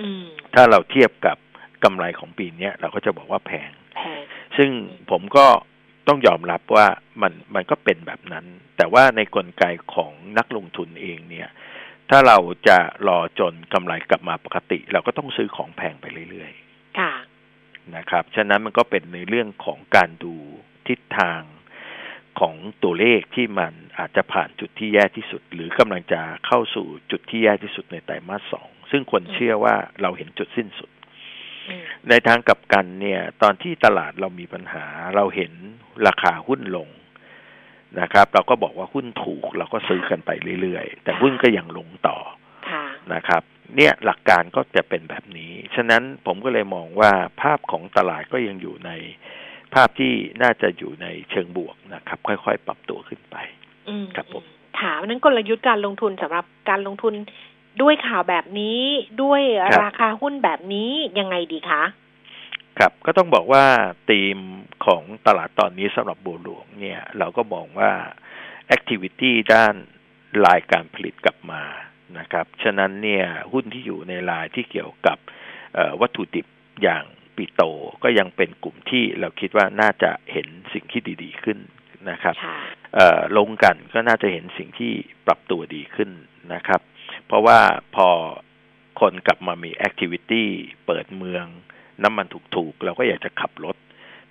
[0.00, 0.24] อืม
[0.54, 1.36] ถ้าเราเทียบกับ
[1.84, 4.22] กำไรของปีเนี้ยเราก็จะบอกว่าแพงแพง
[4.56, 4.70] ซึ่ง
[5.10, 5.46] ผมก็
[6.08, 6.86] ต้องยอมรับว่า
[7.22, 8.44] มันมันก็เป็นแบบนั้น
[8.76, 9.64] แต่ว่าในกลไก
[9.94, 11.48] ของนักลงทุนเองเนี่ย
[12.10, 12.38] ถ้าเรา
[12.68, 12.78] จะ
[13.08, 16.52] รอจนกำไรกลับมาปกติ เราก็ต้องซื้อของแพงไปเรื่อย
[16.98, 20.34] ค่ะๆนะครับ ฉะนั้นมันก็เป็นในเรื่องของการดู
[20.88, 21.42] ทิศทาง
[22.40, 30.90] ของตัวเลขที่มันอาจจะผ่านจุดที่แย่ที่สุด หรือกำลังจะเข้าสู่จุดที่แย่ที่สุดในไตรมาสสองซึ่งคนเชื่อว่าเราเห็นจุดสิ้นสุด
[31.68, 34.84] อืมในทางกลับกันเนี่ย ตอนที่ตลาดเรามีปัญหา
[35.16, 35.52] เราเห็น
[36.06, 36.88] ราคาหุ้นลง
[38.00, 40.30] นะครับ เราก็บอกว่าหุ้นถูกเราก็ซื้อกันไป
[40.60, 42.16] เรื่อยๆ แต่หุ้นก็ยังลงต่อ
[42.70, 42.84] ค่ะ
[43.14, 43.42] นะครับ
[43.76, 47.12] เนี่ยหลักการก็จะเป็นแบบนี้ ฉะนั้นผมก็เลยมองว่า
[47.42, 48.90] ภาพของตลาดก็ยังอยู่ใน
[49.74, 50.12] ภาพที่
[50.42, 53.36] น่าจะอยู่ในเชิงบวกนะครับ ค่อยๆ ปรับตัวขึ้นไป
[53.88, 54.44] อืมครับผม
[54.80, 57.14] ค่ะวันนั้นกลยุทธ์การลงทุนสำหรับการลงทุน
[57.82, 58.80] ด้วยข่าวแบบนี้
[59.22, 59.40] ด้วย
[59.82, 61.82] ราคาหุ้นแบบนี้ยังไงดีคะ
[62.78, 63.64] ครับก็ต้องบอกว่า
[64.10, 64.38] ธีม
[64.86, 67.92] ของตลาดตอนนี้สำหรับบัวหลวงเนี่ย เราก็มองว่า
[68.76, 69.74] activity ด้าน
[70.44, 71.62] ลายการผลิตกลับมา
[72.18, 75.18] นะครับ ฉะนั้นเนี่ยหุ้นที่อยู่ในลายที่เกี่ยวกับ
[75.74, 76.46] เอ่อวัตถุดิบ
[76.82, 77.04] อย่าง
[77.36, 77.66] ปิโตร
[78.02, 81.58] ก็ยังเป็นกลุ่มที่เราคิดว่าน่าจะเห็นสิ่งที่ดีๆขึ้น
[82.10, 82.58] นะครับค่ะ
[82.94, 84.92] เอ่อลงกันก็น่าจะเห็นสิ่งที่
[85.26, 86.10] ปรับตัวดีขึ้น
[86.54, 86.80] นะครับ
[87.26, 87.58] เพราะว่า
[87.96, 88.08] พอ
[89.00, 90.48] คนกลับมามีแอคทิวิตี้
[90.86, 91.46] เปิดเมือง
[92.02, 92.26] น้ำมัน
[92.56, 93.76] ถูกๆ เราก็อยากจะขับรถ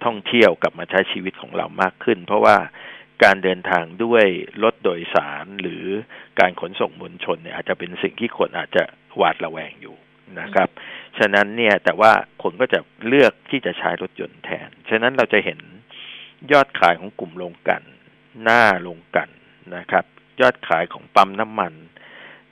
[0.06, 2.58] ท่องเที่ยวกลับมาใช้ชีวิตของเรามากขึ้น เพราะว่า
[3.24, 4.26] การเดินทางด้วย
[4.64, 5.84] รถโดยสารหรือ
[6.40, 8.84] การขนส่งมวลชนเนี่ยอาจจะเป็นสิ่งที่คนอาจจะ
[9.18, 9.96] หวาดระแวงอยู่
[10.40, 10.70] นะครับ
[11.18, 12.12] ฉะนั้นเนี่ยแต่ว่า
[12.44, 15.60] คนก็จะเลือกที่จะใช้รถยนต์แทน ฉะนั้นเราจะเห็น
[16.52, 17.84] ยอดขายของกลุ่มโรงกลั่น
[18.44, 19.30] หน้าโรงกลั่น
[19.76, 20.06] นะครับ
[20.42, 21.74] ยอดขายของปั๊มน้ำมัน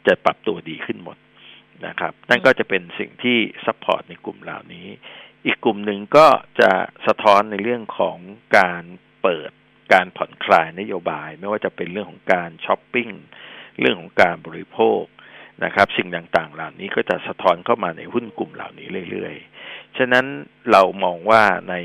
[0.07, 1.17] จะปรับตัวดีขึ้นหมด
[1.87, 4.87] นะครับนั่นก็จะเป็นสิ่งที่ support ในกลุ่มเหล่านี้
[5.45, 6.27] อีกกลุ่มหนึ่งก็
[6.59, 6.71] จะ
[7.07, 8.17] สะท้อนในเรื่องของ
[8.57, 8.83] การ
[9.21, 9.51] เปิด
[9.93, 13.09] การผ่อนคลายนโยบาย ไม่ว่าจะเป็นเรื่องของการช้อปปิ้ง
[13.79, 15.03] เรื่องของการบริโภค
[15.63, 20.25] นะครับ สิ่งต่างๆ เหล่านี้ก็จะสะท้อนเข้ามาในหุ้นกลุ่มเหล่านี้เรื่อยๆ ฉะนั้น
[20.71, 21.75] เรามองว่าใน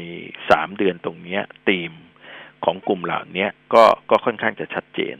[0.50, 1.92] สามเดือนตรงนี้ธีม
[2.64, 5.16] ของกลุ่มเหล่านี้ก็ก็ค่อนข้างจะชัดเจน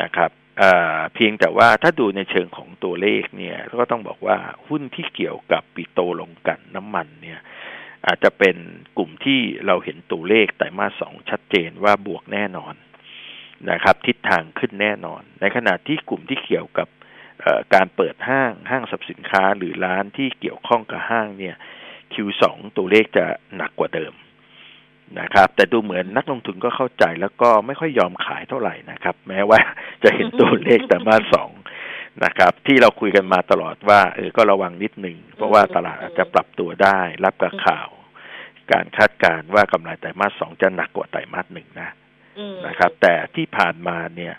[0.00, 0.30] นะครับ
[1.14, 7.40] เพียงแต่ว่าถ้าดูในเชิงของตัวเลขเนี่ยก็ต้องบอกว่าหุ้นที่เกี่ยวกับปิโตลงกันน้ำมันเนี่ย
[8.06, 8.56] อาจจะเป็น
[8.98, 12.74] กลุ่มที่เราเห็นตัวเลขไตรมาสสองชัดเจนว่าบวกแน่นอน
[13.70, 16.88] นะครับ ทิศทางขึ้นแน่นอน ในขณะที่กลุ่มที่เกี่ยวกับ
[17.74, 21.56] การเปิดห้างห้างสรรพสินค้าหรือร้านที่เกี่ยวข้องกับห้างเนี่ย
[22.12, 22.44] Q2
[22.76, 23.26] ตัวเลขจะ
[23.56, 24.12] หนักกว่าเดิม
[25.20, 29.58] นะครับ แต่ดูเหมือนนักลงทุนก็เข้าใจแล้วก็ไม่ค่อยยอมขายเท่าไหร่นะครับ แม้ว่า
[30.02, 31.50] จะเห็นตัวเลขแต่มาสอง
[32.24, 37.88] นะครับ ที่เราคุยกันมาตลอดว่าเออก็ระวังนิดหนึ่งเพราะว่าตลาดอาจจะปรับตัวได้ รับกับข่าว
[38.72, 41.90] การคาดการณ์ว่ากำไรไตรมาสสองจะหนักกว่าไตรมาสหนึ่งนะ
[42.66, 44.34] นะครับ แต่ที่ผ่านมาเนี่ย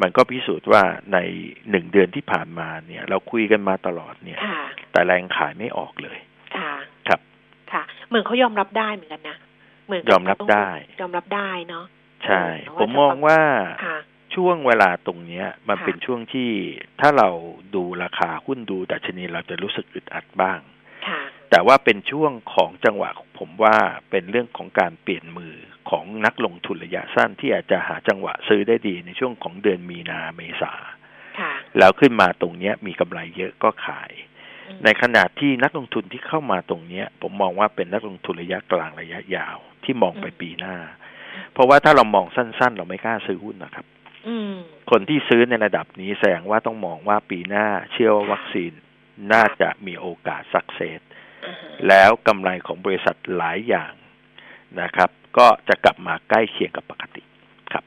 [0.00, 1.18] มันก็พิสูจน์ว่าใน
[1.70, 4.38] หนึ่งเดือนที่ผ่านมาเนี่ย เราคุยกันมาตลอดเนี่ย
[4.92, 6.18] แต่แรงขายไม่ออกเลย
[6.56, 6.72] ค่ะ
[7.08, 7.20] ครับ
[7.72, 9.36] ค่ะ เหมือนเขายอมรับได้เหมือนกันนะ
[9.88, 10.68] เหมือนยอมรับได้
[11.00, 11.84] ยอมรับได้เนาะ
[12.24, 12.42] ใช่
[12.80, 13.40] ผมมองว่า
[14.34, 16.50] ช่วงเวลาตรงเนี้ย มันเป็นช่วงที่
[17.00, 17.28] ถ้าเรา
[17.74, 20.60] ดูราคาหุ้นดูดัชนีเราจะรู้สึกอึดอัดบ้าง
[21.50, 23.76] แต่ว่าเป็นช่วงของจังหวะผมว่า
[24.10, 25.54] เป็นเรื่องของการเปลี่ยนมือ
[25.90, 30.72] ของนักลงทุนระยะสั้นที่อาจจะหาจังหวะซื้อได้ดีในช่วงของเดือนมีนาเมษา
[31.78, 34.12] แล้วขึ้นมาตรงเนี้ยมีกำไรเยอะก็ขาย
[34.84, 40.76] ในขณะที่นักลงทุนที่เข้ามาตรงเนี้ย ผมมองว่าเป็นนักลงทุนระยะกลางระยะยาว ที่มองไปปีหน้า
[41.52, 43.86] เพราะว่าถ้าเรามองสั้น ๆ เราไม่กล้าซื้อหุ้นนะครับ
[44.90, 48.72] คนที่ซื้อในระดับนี้แสดงว่าต้องมองว่าปีหน้าเชื่อว่าวัคซีน
[49.32, 51.00] น่าจะมีโอกาส success
[51.88, 53.92] แล้วกำไรของบริษัทหลายอย่าง
[54.80, 57.22] นะครับ ก็จะกลับมาใกล้เคียงกับปกติ
[57.72, 57.84] ครับ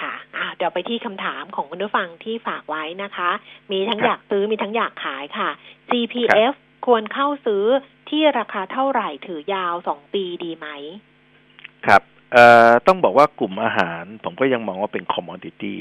[0.00, 3.30] ค่ะค่ะเดี๋ยวไปที่คำถามของคุณผู้ฟังที่ฝากไว้นะคะ
[3.72, 5.48] มีทั้งอยากซื้อมีทั้งอยากขายค่ะ
[5.90, 6.54] CPF
[6.86, 7.64] ควรเข้าซื้อ
[8.08, 10.66] ที่ราคาเท่าไหร่ถือยาวสองปีดีไหม
[11.86, 15.80] ครับเอ่อต้องบอกว่ากลุ่มอาหาร ผมก็ยังมองว่าเป็น commodity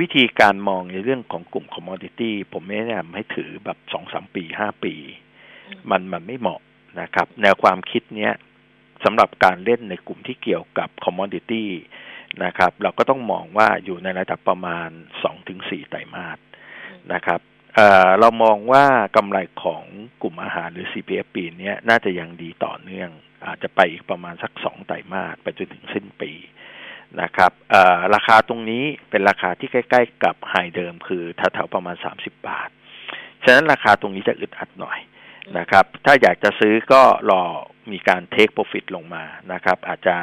[0.00, 4.94] วิธีการมองในเรื่องของกลุ่ม commodity ผมไม่แนะนำให้ถือแบบสองสามปีห้าปี
[5.90, 6.60] มันมันไม่เหมาะ
[7.00, 8.34] นะครับ แนวความคิดเนี้ย
[9.04, 11.68] สำหรับการเล่นในกลุ่มที่เกี่ยวกับ commodity
[12.44, 14.90] นะครับ เราก็ต้องมองว่าอยู่ในระดับประมาณ
[15.22, 16.38] สองถึงสี่ไตรมาส
[17.12, 17.40] นะครับ
[17.74, 18.84] เรามองว่า
[19.16, 19.84] กำไรของ
[20.22, 23.10] กลุ่มอาหารหรือ CPF ปีนี้น่าจะยังดีต่อเนื่อง
[23.46, 26.32] อาจจะไปอีกประมาณสักสองไตรมาสไปจนถึงสิ้นปี
[27.22, 27.52] นะครับ
[28.14, 32.68] ราคาตรงนี้เป็นราคาที่ใกล้ ๆ กับไฮเดิมคือแถวๆประมาณสามสิบบาท
[33.44, 34.98] ฉะนั้นราคาตรงนี้จะอึดอัดหน่อย
[35.58, 37.42] นะครับ ถ้าอยากจะซื้อก็รอ
[37.92, 40.16] มีการเทคโปรฟิตลงมานะครับ อาจจะ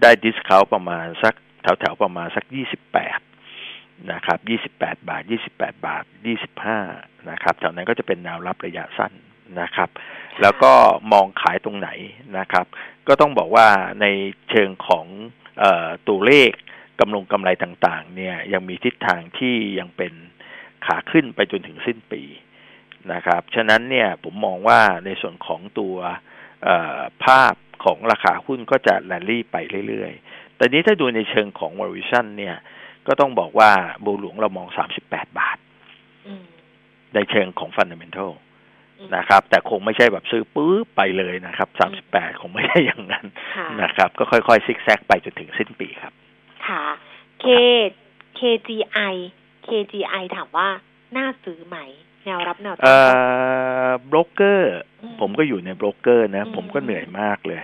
[0.00, 3.20] ได้ดิสคาวประมาณสักแถวๆประมาณสักยี่สิบแปด
[4.12, 6.78] นะครับยี่สิบแปดบาทยี่สิบแปดบาทยี่สิบห้า
[7.30, 9.12] นะครับแถวนั้นก็จะเป็นแนวรับระยะสั้น
[9.60, 9.88] นะครับ
[10.42, 10.72] แล้วก็
[11.12, 11.88] มองขายตรงไหน
[12.38, 12.66] นะครับ
[13.08, 13.68] ก็ต้องบอกว่า
[14.00, 14.06] ใน
[14.50, 15.06] เชิงของ
[15.62, 15.64] อ
[16.08, 16.52] ตัวเลข
[17.00, 20.12] กำลงกำไรต่างๆ เนี่ยยังมีทิศทางที่ยังเป็น
[20.86, 22.22] ขาขึ้นไปจนถึงสิ้นปี
[23.12, 25.96] นะครับ ฉะนั้นเนี่ยผมมองว่าในส่วนของตัว
[27.24, 27.54] ภาพ
[27.84, 29.56] ของราคาหุ้นก็จะแลนลี่ไป
[29.88, 32.56] เรื่อยๆ แต่นี้ถ้าดูในเชิงของ valuation เนี่ย
[33.06, 33.70] ก็ต้องบอกว่า
[34.04, 34.68] บูหลวงเรามอง
[35.02, 35.58] 38 บาท
[37.14, 38.30] ในเชิงของ fundamental
[39.16, 41.68] นะครับ แต่คงไม่ใช่แบบซื้อปื๊บไปเลยนะครับ
[42.04, 43.26] 38 คงไม่ใช่อย่างนั้น
[43.82, 46.12] นะครับ ก็ค่อยๆ ซิกแซกไปจนถึงสิ้นปีครับ
[46.66, 46.84] ค่ะ
[47.44, 47.46] K
[48.38, 49.14] KGI
[49.66, 50.68] KGI ถามว่า
[51.16, 51.78] น่าซื้อไหม
[52.24, 53.14] แนวรับแนวต้าน
[54.06, 54.76] โบรกเกอร์
[55.20, 57.60] ผมก็อยู่ในโบรกเกอร์นะ ผมก็เหนื่อยมากเลย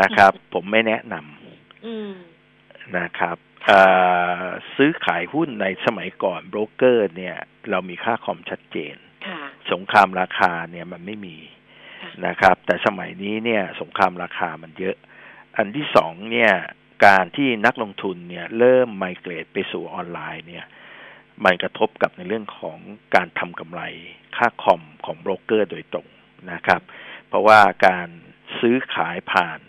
[0.00, 3.36] นะครับ ผมไม่แนะนำนะครับ
[4.76, 7.36] ซื้อขายหุ้นในสมัยก่อนโบรกเกอร์ เนี่ย
[7.70, 8.96] เรามีค่าคอมชัดเจน
[9.72, 11.36] สงครามราคาเนี่ยมันไม่มี
[12.26, 14.96] นะครับ แต่สมัยนี้เนี่ย สงครามราคามันเยอะ
[15.56, 16.52] อันที่สองเนี่ย
[17.06, 20.64] การที่นักลงทุนเนี่ย เริ่ม migrate ไปสู่ออนไลน์เนี่ย
[21.44, 22.78] มันกระทบกับในเรื่องของ
[23.14, 23.82] การทำกำไร
[24.36, 26.06] ค่าคอมของโบรกเกอร์โดยตรง
[26.52, 26.80] นะครับ
[27.28, 28.08] เพราะว่าการ
[28.60, 29.60] ซื้อขายผ่าน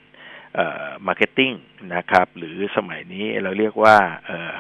[0.55, 1.51] เอ่อ marketing
[1.95, 4.55] นะครับ หรือสมัยนี้เราเรียกว่าเอ่อ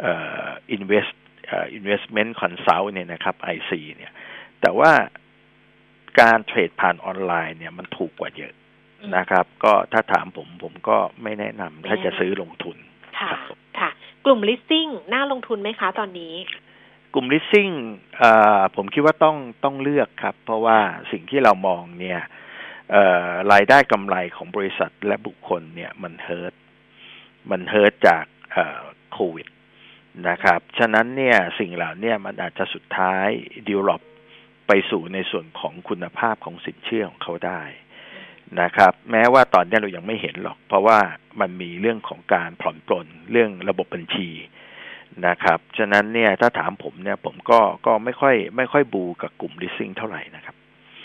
[0.00, 0.12] เอ่
[0.44, 0.46] อ
[0.76, 1.12] invest
[1.46, 4.12] เอ่อ investment consult เนี่ยนะครับ IC เนี่ย
[4.60, 4.92] แต่ว่า
[6.20, 8.54] การเทรดผ่านออนไลน์เนี่ยมันถูกกว่าเยอะ
[9.16, 12.76] นะครับ ก็ถ้าถามผมผมก็ไม่แนะนำถ้าจะซื้อลงทุน
[13.20, 13.40] ค่ะ
[14.24, 16.34] กลุ่ม listing น่าลงทุนไหมคะตอนนี้
[17.14, 17.72] กลุ่ม listing
[18.76, 20.78] ผมคิดว่าต้องต้องเลือกครับ เพราะว่า
[21.10, 22.20] สิ่งที่เรามองเนี่ย
[23.52, 26.54] รายได้กำไรของบริษัทและบุคคลเนี่ยมันเฮิร์ต
[27.50, 28.24] มันเฮิร์ตจาก
[29.12, 29.48] โควิด
[30.28, 33.26] นะครับ ฉะนั้นเนี่ยสิ่งเหล่านี้มันอาจจะสุดท้าย
[33.68, 34.02] ดิวลอป
[34.68, 37.60] ไปสู่ในส่วนของคุณภาพของสินเชื่อของเขาได้
[38.60, 40.98] นะครับ แม้ว่าตอนนี้เรายังไม่เห็นหรอก เพราะว่า
[41.40, 44.28] มันมีเรื่องของการผ่อนปลนเรื่องระบบบัญชี
[45.26, 50.56] นะครับ ฉะนั้นเนี่ยถ้าถามผมเนี่ย ผมก็ก็ไม่ค่อย ไม่ค่อยบูกับกลุ่ม leasing เท่าไหร่นะครับ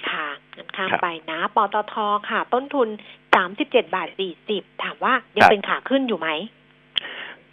[0.09, 1.95] ค่ะงั้นข้ามครับไปนะปตท
[2.29, 2.87] ค่ะ ต้นทุน
[3.35, 6.29] สามสิบเจ็ดบาทสี่สิบถามว่ายังครับเป็นขาขึ้นอยู่ไหม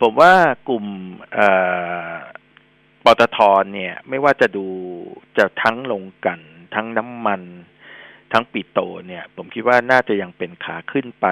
[0.00, 0.32] ผมว่า
[0.68, 0.84] กลุ่ม
[1.34, 1.48] เอ่
[2.08, 2.12] อ
[3.04, 3.38] ปตท
[3.72, 4.66] เนี่ย ไม่ว่าจะดู
[5.38, 6.40] จะทั้งลงกลัน
[6.74, 7.40] ทั้งน้ำมัน
[8.34, 11.26] ทั้งปิโตรเนี่ย ผมคิดว่าน่าจะยังเป็นขาขึ้นไป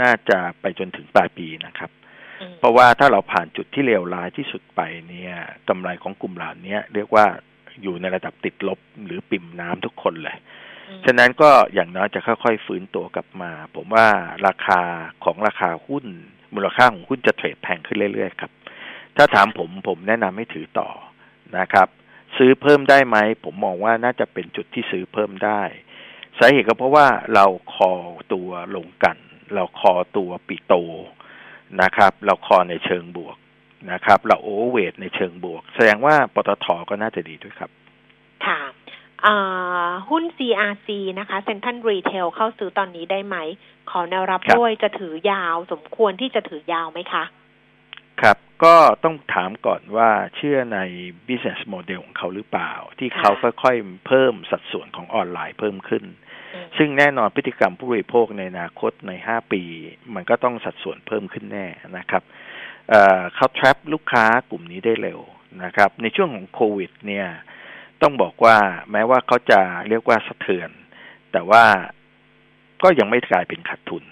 [0.00, 1.90] น่าจะไปจนถึงปลายปีนะครับ
[2.40, 5.34] อืมเพราะว่าถ้าเราผ่านจุดที่เลวร้ายที่สุดไปเนี่ย
[5.68, 7.26] กำไรของกลุ่มเหล่านี้เรียกว่า
[7.82, 10.36] อยู่ในระดับติดลบหรือปิ่มน้ำทุกคนเลย
[10.88, 14.06] อืมฉะนั้นก็อย่างน้อยจะค่อยๆฟื้นตัวกลับมา ผมว่า
[14.46, 14.80] ราคา
[15.24, 16.04] ของราคาหุ้น
[16.54, 18.52] มูลค่าของหุ้นจะเทรดแพงขึ้นเรื่อยๆครับ
[19.16, 20.88] ถ้าถามผมผมแนะนำให้ถือต่อ
[21.58, 21.88] นะครับ
[22.36, 25.62] ซื้อเพิ่มได้ไหม ผมมองว่าน่าจะเป็นจุดที่ซื้อเพิ่มได้
[26.38, 27.92] สาเหตุก็เพราะว่าเราคอ
[28.32, 29.16] ตัวลงกัน
[29.54, 30.74] เราคอตัวปิโต
[31.82, 33.36] นะครับ เราคอในเชิงบวก
[33.92, 37.70] นะครับ เรา overweight ในเชิงบวก แสดงว่าปตทก็น่าจะดีด้วยครับ
[38.46, 38.60] ค่ะ
[39.26, 43.36] อ่าหุ้น CRC นะคะเซ็นทรัลรีเทลเข้าซื้อตอนนี้ได้ไหม
[43.90, 47.24] ขอแนวรับครับด้วยจะถือยาวสมควรที่จะถือยาวไหมคะ
[48.22, 48.74] ครับ ก็
[49.04, 50.78] ต้องถามก่อนว่าเชื่อใน
[51.28, 56.25] business model ของเขาหรือเปล่า ที่เขาค่ะค่อยๆเพิ่มสัดส่วนของออนไลน์เพิ่มขึ้นอืม
[56.76, 59.62] ซึ่งแน่นอนพฤติกรรมผู้บริโภคในอนาคตใน 5 ปี
[60.14, 62.22] มันก็ต้องสัดส่วนเพิ่มขึ้นแน่นะครับ
[62.88, 65.20] เเขา trap ลูกค้ากลุ่มนี้ได้เร็ว
[65.64, 67.28] นะครับ ในช่วงของโควิด เนี่ย
[68.02, 68.56] ต้องบอกว่า
[68.92, 70.70] แม้ว่าเขาจะเรียกว่าสะเทือน
[71.32, 71.64] แต่ว่า
[72.82, 74.04] ก็ยังไม่กลายเป็นขาดทุน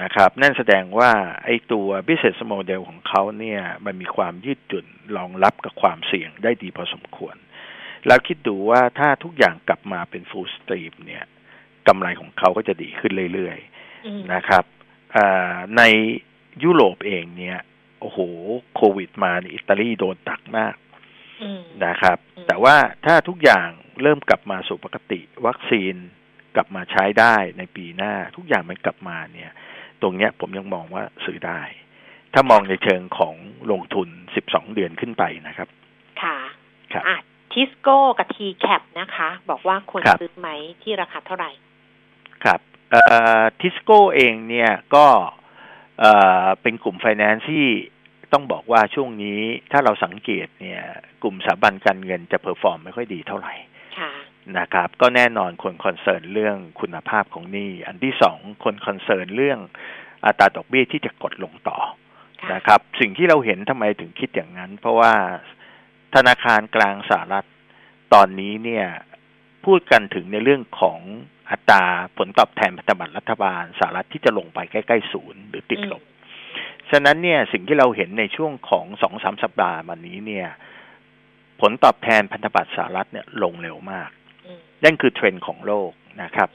[0.00, 1.10] นะครับ นั่นแสดงว่า
[1.44, 4.86] ไอ้ตัว business model ของเขาเนี่ย มันมีความยืดหยุ่น
[5.16, 7.36] รองรับกับความเสี่ยงได้ดีพอสมควร
[8.06, 11.24] แล้วคิดดูว่าถ้าทุกอย่างกลับมาเป็น full stream เนี่ย
[11.88, 13.58] กำไรของเขาก็จะดีขึ้นเรื่อย
[14.06, 14.64] อืมๆนะครับ
[15.16, 15.82] อ่าใน
[16.64, 17.58] ยุโรปเองเนี่ย
[18.00, 18.18] โอ้โห
[18.76, 20.74] โควิดมานี่อิตาลีโดนตักมาก
[21.42, 22.76] อืมนะครับอืมแต่ว่า
[23.06, 23.68] ถ้าทุกอย่าง
[24.02, 25.94] เริ่มกลับมาสู่ปกติ วัคซีน
[26.56, 29.50] กลับมาใช้ได้ในปีหน้า ทุกอย่างมันกลับมาเนี่ย
[30.02, 31.60] ตรงเนี้ยผมยังมองว่าซื้อได้
[32.34, 33.34] ถ้ามองในเชิงของ
[33.70, 34.08] ลงทุน
[34.42, 35.68] 12 เดือนขึ้นไปนะครับ
[36.22, 36.36] ค่ะ
[36.92, 37.16] ครับอะ
[37.52, 40.48] ทิสโก้กับ TCAP นะคะ บอกว่าควรครับซื้อไหม
[40.82, 41.50] ที่ราคาเท่าไหร่
[42.44, 42.60] ครับ
[42.90, 43.02] เอ่
[43.40, 45.06] อทิสโก้เองเนี่ยก็
[46.00, 46.12] เอ่
[46.42, 47.66] อเป็นกลุ่มไฟแนนซ์ที่
[48.32, 49.40] ต้องบอกว่าช่วงนี้
[49.72, 50.82] ถ้าเราสังเกตเนี่ย
[51.22, 53.54] กลุ่มสถาบันการเงินจะ perform ไม่ค่อยดีเท่าไหร่
[53.98, 54.12] ค่ะ
[54.58, 59.58] นะครับ ก็แน่นอนคน concern เรื่องคุณภาพของหนี้อันที่สองคน concern เรื่อง
[60.26, 61.78] อัตราดอกเบี้ยที่จะกดลงต่อ
[62.42, 65.12] ค่ะนะครับ สิ่งที่เราเห็นทำไมถึงคิดอย่างนั้น เพราะว่า
[66.14, 67.46] ธนาคารกลางสหรัฐ
[68.14, 68.86] ตอนนี้เนี่ย
[69.64, 70.98] พูดกันถึงในเรื่องของ
[71.50, 71.84] อัตรา
[72.18, 76.02] ผลตอบแทนพันธบัตรรัฐบาลสหรัฐที่จะลงไปใกล้ๆศูนย์หรือติดลบ
[76.90, 80.48] ฉะนั้นเนี่ยสิ่งที่เราเห็นในช่วงของสองสามสัปดาห์มานี้เนี่ย
[81.60, 84.10] ผลตอบแทนพันธบัตรสหรัฐเนี่ยลงเร็วมาก
[84.46, 85.90] อืมนั่นคือเทรนด์ของโลก
[86.22, 86.48] นะครับ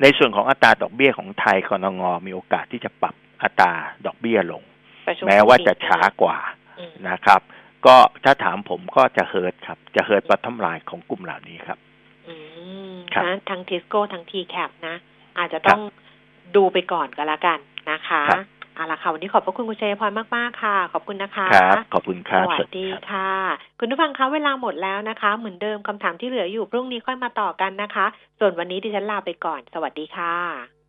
[0.00, 3.72] ในส่วนของอัตราดอกเบี้ยของไทยกรงงมีโอกาสที่จะปรับอัตรา
[4.06, 4.62] ดอกเบี้ยลง
[5.06, 6.38] ประชุมแม้ว่าจะปีหน้ช้ากว่า
[6.78, 7.40] อืมนะครับ
[7.86, 11.78] ก็ถ้าถามผมก็จะ hurt ครับ จะ hurt ตัวกำไรของกลุ่มเหล่านี้ครับ
[12.28, 12.81] อืมครับ
[13.24, 14.94] นะทั้งทิสโก้ทั้ง TCAP นะ
[15.38, 15.80] อาจจะต้อง
[16.56, 17.58] ดูไปก่อนก็แล้วกัน
[17.90, 18.44] นะคะครับ
[18.74, 23.32] เอาละค่ะวันนี้ขอบพระคุณคุณชัยพรมากๆค่ะ ขอบคุณนะคะครับขอบคุณคสรับวัสสวัสดีครับค่ะ
[23.78, 28.06] คุณผู้ฟังคะเวลาหมดแล้วนะคะ เหมือนเดิมคำถามที่เหลืออยู่พรุ่งนี้ค่อยมาต่อกันนะคะ
[28.38, 30.81] ส่วนวันนี้ดิฉันลาไปก่อน สวัสดีค่ะ